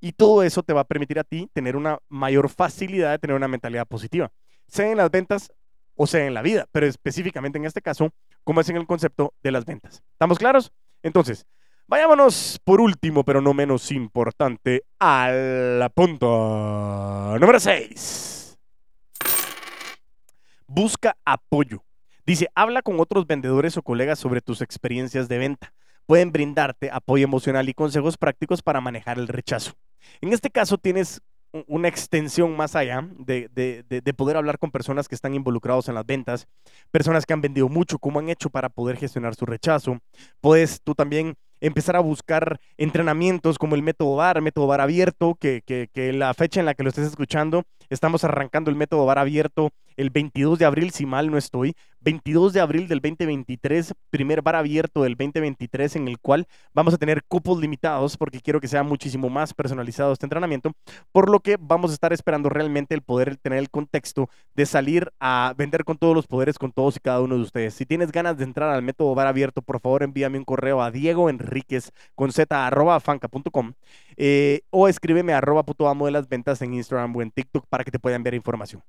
Y 0.00 0.10
todo 0.10 0.42
eso 0.42 0.64
te 0.64 0.72
va 0.72 0.80
a 0.80 0.84
permitir 0.84 1.20
a 1.20 1.22
ti 1.22 1.48
tener 1.52 1.76
una 1.76 2.00
mayor 2.08 2.48
facilidad 2.48 3.12
de 3.12 3.20
tener 3.20 3.36
una 3.36 3.46
mentalidad 3.46 3.86
positiva, 3.86 4.32
sea 4.66 4.90
en 4.90 4.96
las 4.96 5.12
ventas 5.12 5.52
o 5.94 6.08
sea 6.08 6.26
en 6.26 6.34
la 6.34 6.42
vida, 6.42 6.66
pero 6.72 6.86
específicamente 6.86 7.56
en 7.58 7.66
este 7.66 7.82
caso, 7.82 8.12
como 8.42 8.60
es 8.60 8.68
en 8.68 8.78
el 8.78 8.86
concepto 8.88 9.32
de 9.44 9.52
las 9.52 9.64
ventas. 9.64 10.02
¿Estamos 10.10 10.40
claros? 10.40 10.72
Entonces, 11.04 11.46
vayámonos 11.86 12.60
por 12.64 12.80
último, 12.80 13.24
pero 13.24 13.40
no 13.40 13.54
menos 13.54 13.90
importante, 13.92 14.84
al 14.98 15.90
punto 15.94 17.36
número 17.38 17.60
6. 17.60 18.58
Busca 20.66 21.16
apoyo. 21.24 21.84
Dice, 22.24 22.48
habla 22.54 22.82
con 22.82 23.00
otros 23.00 23.26
vendedores 23.26 23.76
o 23.76 23.82
colegas 23.82 24.18
sobre 24.18 24.40
tus 24.40 24.60
experiencias 24.62 25.28
de 25.28 25.38
venta. 25.38 25.74
Pueden 26.06 26.32
brindarte 26.32 26.90
apoyo 26.90 27.24
emocional 27.24 27.68
y 27.68 27.74
consejos 27.74 28.16
prácticos 28.16 28.62
para 28.62 28.80
manejar 28.80 29.18
el 29.18 29.28
rechazo. 29.28 29.72
En 30.20 30.32
este 30.32 30.50
caso 30.50 30.78
tienes 30.78 31.20
una 31.66 31.88
extensión 31.88 32.56
más 32.56 32.74
allá 32.74 33.06
de, 33.18 33.48
de, 33.52 34.14
poder 34.14 34.36
hablar 34.36 34.58
con 34.58 34.70
personas 34.70 35.06
que 35.06 35.14
están 35.14 35.34
involucrados 35.34 35.88
en 35.88 35.94
las 35.94 36.06
ventas, 36.06 36.48
personas 36.90 37.26
que 37.26 37.34
han 37.34 37.42
vendido 37.42 37.68
mucho, 37.68 37.98
cómo 37.98 38.20
han 38.20 38.30
hecho 38.30 38.48
para 38.48 38.70
poder 38.70 38.96
gestionar 38.96 39.34
su 39.34 39.44
rechazo. 39.44 39.98
Puedes 40.40 40.80
tú 40.82 40.94
también 40.94 41.36
empezar 41.62 41.96
a 41.96 42.00
buscar 42.00 42.60
entrenamientos 42.76 43.56
como 43.56 43.74
el 43.74 43.82
método 43.82 44.16
VAR, 44.16 44.42
método 44.42 44.66
VAR 44.66 44.80
abierto, 44.82 45.36
que, 45.36 45.62
que, 45.64 45.88
que 45.92 46.12
la 46.12 46.34
fecha 46.34 46.60
en 46.60 46.66
la 46.66 46.74
que 46.74 46.82
lo 46.82 46.90
estés 46.90 47.06
escuchando, 47.06 47.64
estamos 47.92 48.24
arrancando 48.24 48.70
el 48.70 48.76
método 48.76 49.06
VAR 49.06 49.18
abierto 49.18 49.70
el 49.96 50.10
22 50.10 50.58
de 50.58 50.64
abril, 50.64 50.90
si 50.90 51.06
mal 51.06 51.30
no 51.30 51.36
estoy, 51.36 51.74
22 52.00 52.52
de 52.52 52.60
abril 52.60 52.88
del 52.88 53.00
2023, 53.00 53.94
primer 54.10 54.42
bar 54.42 54.56
abierto 54.56 55.02
del 55.02 55.14
2023 55.16 55.96
en 55.96 56.08
el 56.08 56.18
cual 56.18 56.46
vamos 56.74 56.94
a 56.94 56.98
tener 56.98 57.22
cupos 57.24 57.60
limitados 57.60 58.16
porque 58.16 58.40
quiero 58.40 58.60
que 58.60 58.68
sea 58.68 58.82
muchísimo 58.82 59.28
más 59.28 59.54
personalizado 59.54 60.12
este 60.12 60.26
entrenamiento, 60.26 60.72
por 61.12 61.30
lo 61.30 61.40
que 61.40 61.56
vamos 61.60 61.90
a 61.90 61.94
estar 61.94 62.12
esperando 62.12 62.48
realmente 62.48 62.94
el 62.94 63.02
poder 63.02 63.36
tener 63.36 63.58
el 63.58 63.70
contexto 63.70 64.28
de 64.54 64.66
salir 64.66 65.12
a 65.20 65.54
vender 65.56 65.84
con 65.84 65.96
todos 65.96 66.14
los 66.14 66.26
poderes 66.26 66.58
con 66.58 66.72
todos 66.72 66.96
y 66.96 67.00
cada 67.00 67.20
uno 67.20 67.36
de 67.36 67.42
ustedes. 67.42 67.74
Si 67.74 67.86
tienes 67.86 68.10
ganas 68.10 68.36
de 68.36 68.44
entrar 68.44 68.70
al 68.70 68.82
método 68.82 69.14
bar 69.14 69.26
abierto, 69.26 69.62
por 69.62 69.80
favor 69.80 70.02
envíame 70.02 70.38
un 70.38 70.44
correo 70.44 70.82
a 70.82 70.90
Diego 70.90 71.30
Enríquez 71.30 71.92
con 72.14 72.32
z 72.32 72.66
arroba 72.66 72.98
fanca.com 73.00 73.72
eh, 74.16 74.62
o 74.70 74.88
escríbeme 74.88 75.32
a 75.32 75.38
arroba 75.38 75.62
puto 75.62 75.88
amo 75.88 76.06
de 76.06 76.12
las 76.12 76.28
ventas 76.28 76.60
en 76.62 76.74
Instagram 76.74 77.14
o 77.16 77.22
en 77.22 77.30
TikTok 77.30 77.66
para 77.68 77.81
que 77.84 77.90
te 77.90 77.98
puedan 77.98 78.16
enviar 78.16 78.34
información. 78.34 78.82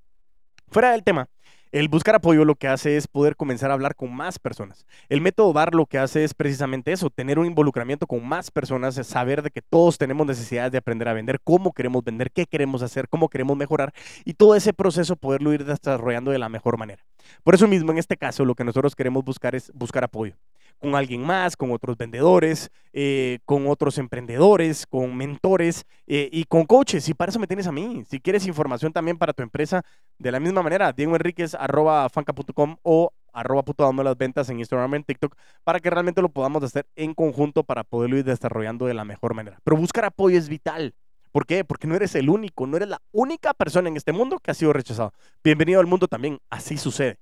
Fuera 0.70 0.92
del 0.92 1.04
tema, 1.04 1.30
el 1.74 1.88
buscar 1.88 2.14
apoyo 2.14 2.46
lo 2.46 2.54
que 2.54 2.68
hace 2.68 2.98
es 2.98 3.08
poder 3.08 3.36
comenzar 3.36 3.72
a 3.72 3.74
hablar 3.74 3.96
con 3.96 4.14
más 4.16 4.38
personas. 4.38 4.86
El 5.10 5.22
método 5.22 5.54
VAR 5.54 5.74
lo 5.74 5.88
que 5.88 5.98
hace 5.98 6.24
es 6.24 6.36
precisamente 6.36 6.92
eso, 6.92 7.10
tener 7.10 7.40
un 7.40 7.48
involucramiento 7.48 8.06
con 8.06 8.28
más 8.28 8.52
personas, 8.52 8.94
saber 9.08 9.42
de 9.42 9.50
que 9.50 9.64
todos 9.64 9.98
tenemos 9.98 10.28
necesidades 10.28 10.72
de 10.72 10.78
aprender 10.78 11.08
a 11.08 11.14
vender, 11.14 11.40
cómo 11.44 11.74
queremos 11.74 12.04
vender, 12.04 12.32
qué 12.32 12.46
queremos 12.46 12.84
hacer, 12.84 13.10
cómo 13.10 13.28
queremos 13.28 13.58
mejorar 13.58 13.92
y 14.24 14.36
todo 14.36 14.56
ese 14.56 14.72
proceso 14.72 15.16
poderlo 15.16 15.52
ir 15.52 15.66
desarrollando 15.66 16.30
de 16.30 16.38
la 16.38 16.48
mejor 16.48 16.78
manera. 16.78 17.04
Por 17.44 17.56
eso 17.56 17.68
mismo, 17.68 17.92
en 17.92 17.98
este 17.98 18.18
caso, 18.18 18.46
lo 18.46 18.54
que 18.54 18.64
nosotros 18.64 18.96
queremos 18.96 19.24
buscar 19.24 19.56
es 19.56 19.72
buscar 19.74 20.04
apoyo 20.04 20.36
con 20.84 20.96
alguien 20.96 21.22
más, 21.22 21.56
con 21.56 21.72
otros 21.72 21.96
vendedores, 21.96 22.70
eh, 22.92 23.40
con 23.46 23.68
otros 23.68 23.98
emprendedores, 23.98 24.86
con 24.86 25.16
mentores 25.16 25.86
eh, 26.08 26.28
y 26.30 26.44
con 26.44 26.66
coaches. 26.66 27.08
Y 27.08 27.14
para 27.14 27.30
eso 27.30 27.40
me 27.40 27.48
tienes 27.48 27.68
a 27.68 27.72
mí. 27.72 28.04
Si 28.10 28.20
quieres 28.20 28.46
información 28.46 28.92
también 28.92 29.18
para 29.18 29.32
tu 29.32 29.44
empresa, 29.44 29.82
de 30.20 30.30
la 30.30 30.42
misma 30.42 30.62
manera, 30.62 30.92
Diego 30.92 31.16
Enríquez, 31.16 31.56
arroba 31.56 32.10
fanca.com 32.10 32.76
o 32.84 33.14
arroba 33.32 33.64
puto 33.64 33.86
dando 33.86 34.04
las 34.04 34.18
ventas 34.18 34.50
en 34.50 34.60
Instagram 34.60 34.96
en 34.96 35.04
TikTok 35.06 35.38
para 35.64 35.80
que 35.80 35.90
realmente 35.90 36.22
lo 36.22 36.28
podamos 36.28 36.62
hacer 36.64 36.86
en 36.98 37.14
conjunto 37.14 37.64
para 37.64 37.86
poderlo 37.86 38.18
ir 38.18 38.26
desarrollando 38.26 38.86
de 38.86 38.94
la 38.94 39.06
mejor 39.06 39.34
manera. 39.36 39.60
Pero 39.64 39.78
buscar 39.78 40.04
apoyo 40.04 40.38
es 40.38 40.50
vital. 40.50 40.94
¿Por 41.32 41.46
qué? 41.46 41.64
Porque 41.64 41.88
no 41.88 41.96
eres 41.96 42.14
el 42.16 42.30
único, 42.30 42.68
no 42.68 42.76
eres 42.76 42.90
la 42.90 43.02
única 43.14 43.54
persona 43.54 43.88
en 43.88 43.96
este 43.96 44.12
mundo 44.12 44.38
que 44.38 44.52
ha 44.52 44.54
sido 44.54 44.74
rechazado. 44.74 45.14
Bienvenido 45.46 45.80
al 45.80 45.88
mundo 45.88 46.10
también, 46.10 46.40
así 46.50 46.78
sucede. 46.78 47.20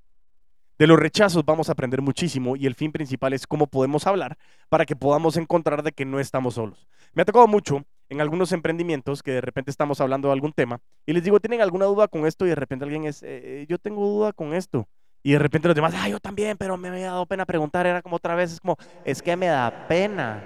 De 0.81 0.87
los 0.87 0.99
rechazos 0.99 1.45
vamos 1.45 1.69
a 1.69 1.73
aprender 1.73 2.01
muchísimo 2.01 2.55
y 2.55 2.65
el 2.65 2.73
fin 2.73 2.91
principal 2.91 3.33
es 3.33 3.45
cómo 3.45 3.67
podemos 3.67 4.07
hablar 4.07 4.35
para 4.67 4.83
que 4.83 4.95
podamos 4.95 5.37
encontrar 5.37 5.83
de 5.83 5.91
que 5.91 6.05
no 6.05 6.19
estamos 6.19 6.55
solos. 6.55 6.87
Me 7.13 7.21
ha 7.21 7.25
tocado 7.25 7.45
mucho 7.45 7.85
en 8.09 8.19
algunos 8.19 8.51
emprendimientos 8.51 9.21
que 9.21 9.29
de 9.29 9.41
repente 9.41 9.69
estamos 9.69 10.01
hablando 10.01 10.29
de 10.29 10.33
algún 10.33 10.53
tema 10.53 10.79
y 11.05 11.13
les 11.13 11.23
digo, 11.23 11.39
¿tienen 11.39 11.61
alguna 11.61 11.85
duda 11.85 12.07
con 12.07 12.25
esto? 12.25 12.47
Y 12.47 12.49
de 12.49 12.55
repente 12.55 12.83
alguien 12.83 13.05
es, 13.05 13.21
eh, 13.21 13.67
yo 13.69 13.77
tengo 13.77 14.07
duda 14.07 14.33
con 14.33 14.55
esto. 14.55 14.87
Y 15.21 15.33
de 15.33 15.37
repente 15.37 15.67
los 15.67 15.75
demás, 15.75 15.93
ah, 15.95 16.09
yo 16.09 16.19
también, 16.19 16.57
pero 16.57 16.75
me 16.77 16.87
había 16.87 17.11
dado 17.11 17.27
pena 17.27 17.45
preguntar. 17.45 17.85
Era 17.85 18.01
como 18.01 18.15
otra 18.15 18.33
vez, 18.33 18.53
es 18.53 18.59
como, 18.59 18.75
es 19.05 19.21
que 19.21 19.35
me 19.35 19.45
da 19.45 19.85
pena. 19.87 20.43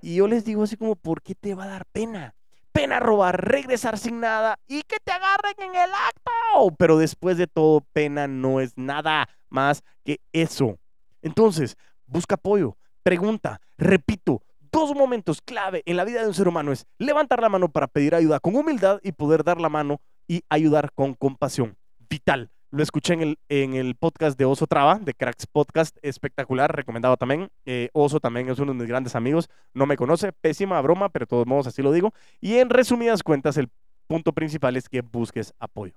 Y 0.00 0.14
yo 0.14 0.28
les 0.28 0.44
digo 0.44 0.62
así 0.62 0.76
como, 0.76 0.94
¿por 0.94 1.20
qué 1.20 1.34
te 1.34 1.56
va 1.56 1.64
a 1.64 1.66
dar 1.68 1.84
pena? 1.86 2.36
Pena 2.72 3.00
robar, 3.00 3.48
regresar 3.48 3.98
sin 3.98 4.20
nada 4.20 4.58
y 4.66 4.82
que 4.82 4.96
te 5.02 5.12
agarren 5.12 5.54
en 5.58 5.74
el 5.74 5.90
acto. 5.90 6.74
Pero 6.78 6.98
después 6.98 7.36
de 7.36 7.46
todo, 7.46 7.82
pena 7.92 8.26
no 8.26 8.60
es 8.60 8.76
nada 8.76 9.28
más 9.48 9.82
que 10.04 10.20
eso. 10.32 10.78
Entonces, 11.22 11.76
busca 12.06 12.34
apoyo, 12.34 12.76
pregunta, 13.02 13.60
repito, 13.78 14.42
dos 14.72 14.94
momentos 14.94 15.40
clave 15.42 15.82
en 15.86 15.96
la 15.96 16.04
vida 16.04 16.22
de 16.22 16.28
un 16.28 16.34
ser 16.34 16.48
humano 16.48 16.72
es 16.72 16.86
levantar 16.98 17.40
la 17.40 17.48
mano 17.48 17.68
para 17.68 17.86
pedir 17.86 18.14
ayuda 18.14 18.40
con 18.40 18.56
humildad 18.56 19.00
y 19.02 19.12
poder 19.12 19.44
dar 19.44 19.60
la 19.60 19.68
mano 19.68 20.00
y 20.26 20.42
ayudar 20.48 20.92
con 20.92 21.14
compasión. 21.14 21.76
Vital. 22.08 22.51
Lo 22.72 22.82
escuché 22.82 23.12
en 23.12 23.20
el, 23.20 23.38
en 23.50 23.74
el 23.74 23.96
podcast 23.96 24.38
de 24.38 24.46
Oso 24.46 24.66
Traba, 24.66 24.98
de 24.98 25.12
Cracks 25.12 25.46
Podcast, 25.46 25.94
espectacular, 26.00 26.74
recomendado 26.74 27.18
también. 27.18 27.50
Eh, 27.66 27.90
Oso 27.92 28.18
también 28.18 28.48
es 28.48 28.58
uno 28.60 28.72
de 28.72 28.78
mis 28.78 28.88
grandes 28.88 29.14
amigos, 29.14 29.50
no 29.74 29.84
me 29.84 29.98
conoce, 29.98 30.32
pésima 30.32 30.80
broma, 30.80 31.10
pero 31.10 31.24
de 31.24 31.28
todos 31.28 31.46
modos 31.46 31.66
así 31.66 31.82
lo 31.82 31.92
digo. 31.92 32.14
Y 32.40 32.54
en 32.54 32.70
resumidas 32.70 33.22
cuentas, 33.22 33.58
el 33.58 33.68
punto 34.06 34.32
principal 34.32 34.78
es 34.78 34.88
que 34.88 35.02
busques 35.02 35.52
apoyo. 35.58 35.92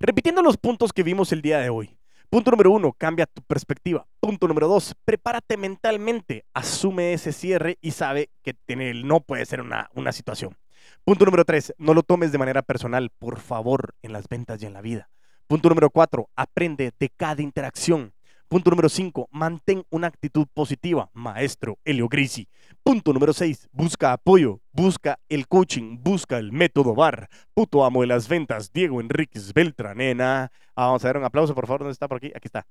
Repitiendo 0.00 0.42
los 0.42 0.56
puntos 0.56 0.92
que 0.92 1.04
vimos 1.04 1.30
el 1.30 1.40
día 1.40 1.60
de 1.60 1.70
hoy. 1.70 1.96
Punto 2.30 2.50
número 2.50 2.72
uno, 2.72 2.92
cambia 2.92 3.26
tu 3.26 3.40
perspectiva. 3.40 4.08
Punto 4.18 4.48
número 4.48 4.66
dos, 4.66 4.96
prepárate 5.04 5.56
mentalmente, 5.56 6.46
asume 6.52 7.12
ese 7.12 7.30
cierre 7.30 7.78
y 7.80 7.92
sabe 7.92 8.30
que 8.42 8.54
tener 8.54 8.88
el 8.88 9.06
no 9.06 9.20
puede 9.20 9.46
ser 9.46 9.60
una, 9.60 9.88
una 9.94 10.10
situación. 10.10 10.56
Punto 11.04 11.26
número 11.26 11.44
tres, 11.44 11.72
no 11.78 11.94
lo 11.94 12.02
tomes 12.02 12.32
de 12.32 12.38
manera 12.38 12.62
personal, 12.62 13.10
por 13.16 13.38
favor, 13.38 13.94
en 14.02 14.12
las 14.12 14.28
ventas 14.28 14.60
y 14.60 14.66
en 14.66 14.72
la 14.72 14.80
vida. 14.80 15.08
Punto 15.50 15.68
número 15.68 15.90
cuatro, 15.90 16.28
aprende 16.36 16.92
de 16.96 17.08
cada 17.08 17.42
interacción. 17.42 18.12
Punto 18.46 18.70
número 18.70 18.88
cinco, 18.88 19.28
mantén 19.32 19.84
una 19.90 20.06
actitud 20.06 20.46
positiva, 20.54 21.10
maestro 21.12 21.76
Helio 21.84 22.06
Grisi. 22.06 22.46
Punto 22.84 23.12
número 23.12 23.32
seis, 23.32 23.68
busca 23.72 24.12
apoyo, 24.12 24.60
busca 24.70 25.18
el 25.28 25.48
coaching, 25.48 25.98
busca 26.04 26.38
el 26.38 26.52
método 26.52 26.94
VAR. 26.94 27.28
Puto 27.52 27.84
amo 27.84 28.02
de 28.02 28.06
las 28.06 28.28
ventas, 28.28 28.72
Diego 28.72 29.00
Enríquez 29.00 29.52
Beltranena. 29.52 30.52
Ah, 30.76 30.86
vamos 30.86 31.04
a 31.04 31.08
dar 31.08 31.16
un 31.16 31.24
aplauso, 31.24 31.52
por 31.52 31.66
favor, 31.66 31.80
¿dónde 31.80 31.94
está 31.94 32.06
por 32.06 32.18
aquí? 32.18 32.28
Aquí 32.28 32.46
está. 32.46 32.64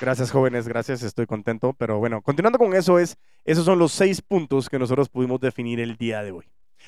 Gracias, 0.00 0.30
jóvenes, 0.30 0.68
gracias, 0.68 1.02
estoy 1.02 1.26
contento. 1.26 1.72
Pero 1.72 1.98
bueno, 1.98 2.22
continuando 2.22 2.58
con 2.58 2.72
eso, 2.72 3.00
es, 3.00 3.16
esos 3.44 3.64
son 3.64 3.80
los 3.80 3.90
seis 3.90 4.22
puntos 4.22 4.68
que 4.68 4.78
nosotros 4.78 5.08
pudimos 5.08 5.40
definir 5.40 5.80
el 5.80 5.96
día 5.96 6.22
de 6.22 6.30
hoy. 6.30 6.44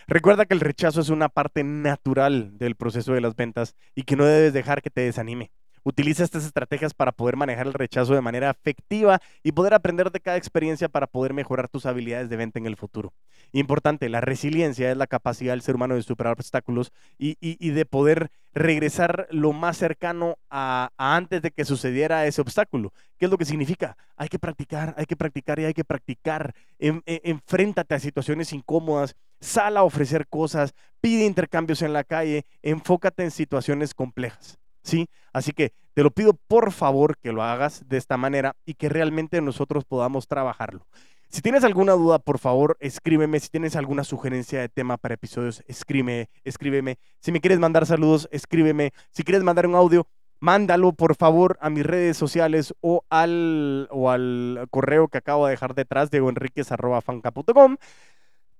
Recuerda 0.07 0.47
que 0.47 0.55
el 0.55 0.61
rechazo 0.61 1.01
es 1.01 1.09
una 1.11 1.29
parte 1.29 1.65
natural 1.65 2.59
del 2.59 2.77
proceso 2.77 3.13
de 3.15 3.21
las 3.21 3.37
ventas 3.37 3.77
y 3.95 4.03
que 4.03 4.17
no 4.17 4.25
debes 4.25 4.53
dejar 4.53 4.83
que 4.83 4.91
te 4.91 5.03
desanime. 5.03 5.53
Utiliza 5.83 6.25
estas 6.25 6.45
estrategias 6.45 6.95
para 6.95 7.12
poder 7.12 7.37
manejar 7.37 7.66
el 7.66 7.73
rechazo 7.73 8.14
de 8.14 8.21
manera 8.21 8.51
efectiva 8.51 9.21
y 9.43 9.53
poder 9.53 9.75
aprender 9.75 10.11
de 10.11 10.21
cada 10.21 10.37
experiencia 10.37 10.88
para 10.88 11.07
poder 11.07 11.33
mejorar 11.33 11.69
tus 11.69 11.87
habilidades 11.87 12.29
de 12.29 12.37
venta 12.37 12.59
en 12.59 12.66
el 12.66 12.77
futuro. 12.77 13.12
Importante, 13.53 14.09
la 14.09 14.21
resiliencia 14.21 14.90
es 14.90 14.97
la 14.97 15.07
capacidad 15.07 15.53
del 15.53 15.62
ser 15.62 15.75
humano 15.75 15.95
de 15.95 16.03
superar 16.03 16.35
obstáculos 16.35 16.93
y, 17.19 17.71
de 17.71 17.87
poder 17.87 18.31
regresar 18.53 19.27
lo 19.31 19.53
más 19.53 19.77
cercano 19.77 20.37
a, 20.51 20.90
antes 20.97 21.43
de 21.43 21.51
que 21.51 21.64
sucediera 21.64 22.27
ese 22.27 22.40
obstáculo. 22.40 22.93
¿Qué 23.19 23.27
es 23.27 23.31
lo 23.31 23.38
que 23.38 23.45
significa? 23.45 23.97
Hay 24.16 24.29
que 24.29 24.38
practicar, 24.38 24.95
hay 24.99 25.07
que 25.07 25.16
practicar 25.16 25.59
y 25.61 25.64
hay 25.64 25.75
que 25.75 25.85
practicar. 25.85 26.55
enfréntate 26.79 27.95
a 27.95 27.99
situaciones 27.99 28.53
incómodas, 28.53 29.14
sal 29.40 29.77
a 29.77 29.83
ofrecer 29.83 30.27
cosas, 30.29 30.75
pide 31.01 31.25
intercambios 31.25 31.83
en 31.83 31.93
la 31.93 32.05
calle, 32.05 32.45
enfócate 32.62 33.25
en 33.25 33.31
situaciones 33.31 33.95
complejas. 33.95 34.59
¿Sí? 34.83 35.09
Así 35.33 35.53
que 35.53 35.73
Te 35.95 36.03
lo 36.05 36.12
pido 36.12 36.35
por 36.35 36.73
favor 36.73 37.19
que 37.19 37.33
lo 37.33 37.43
hagas 37.43 37.88
de 37.88 37.97
esta 37.97 38.16
manera 38.16 38.55
y 38.64 38.75
que 38.75 38.88
realmente 38.88 39.40
nosotros 39.40 39.85
podamos 39.85 40.29
trabajarlo. 40.29 40.87
Si 41.29 41.43
tienes 41.43 41.62
alguna 41.62 41.93
duda, 41.93 42.19
por 42.19 42.38
favor, 42.38 42.77
escríbeme. 42.81 43.38
Si 43.38 43.49
tienes 43.51 43.77
alguna 43.77 44.03
sugerencia 44.03 44.61
de 44.61 44.69
tema 44.69 44.97
para 44.97 45.14
episodios, 45.14 45.62
escríbeme, 45.69 46.29
escríbeme. 46.43 46.99
Si 47.21 47.31
me 47.33 47.40
quieres 47.40 47.59
mandar 47.61 47.87
saludos, 47.87 48.29
escríbeme. 48.33 48.93
Si 49.12 49.23
quieres 49.23 49.45
mandar 49.45 49.66
un 49.66 49.77
audio, 49.77 50.07
mándalo 50.40 50.93
por 50.93 51.14
favor 51.14 51.57
a 51.61 51.71
mis 51.71 51.87
redes 51.87 52.16
sociales 52.16 52.75
o 52.81 53.05
al, 53.11 53.87
o 53.90 54.11
al 54.11 54.66
correo 54.71 55.07
que 55.09 55.19
acabo 55.19 55.47
de 55.47 55.53
dejar 55.53 55.75
detrás, 55.75 56.11
diegoenriquez.fanca.com. 56.11 57.77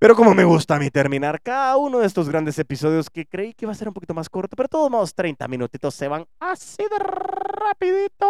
Pero 0.01 0.15
como 0.15 0.33
me 0.33 0.45
gusta 0.45 0.77
a 0.77 0.79
mí 0.79 0.89
terminar 0.89 1.39
cada 1.43 1.77
uno 1.77 1.99
de 1.99 2.07
estos 2.07 2.27
grandes 2.27 2.57
episodios 2.57 3.07
que 3.07 3.27
creí 3.27 3.53
que 3.53 3.65
iba 3.65 3.71
a 3.71 3.75
ser 3.75 3.87
un 3.87 3.93
poquito 3.93 4.15
más 4.15 4.29
corto, 4.29 4.55
pero 4.55 4.67
todos 4.67 4.89
modos 4.89 5.13
30 5.13 5.47
minutitos 5.47 5.93
se 5.93 6.07
van 6.07 6.25
así 6.39 6.81
de 6.81 6.97
rapidito. 6.97 8.25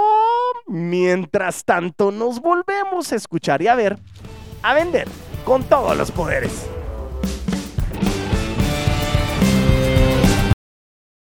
Mientras 0.67 1.63
tanto, 1.63 2.11
nos 2.11 2.41
volvemos 2.41 3.13
a 3.13 3.15
escuchar 3.15 3.61
y 3.61 3.69
a 3.69 3.75
ver, 3.75 3.97
a 4.63 4.73
vender 4.73 5.07
con 5.45 5.63
todos 5.63 5.95
los 5.95 6.11
poderes. 6.11 6.67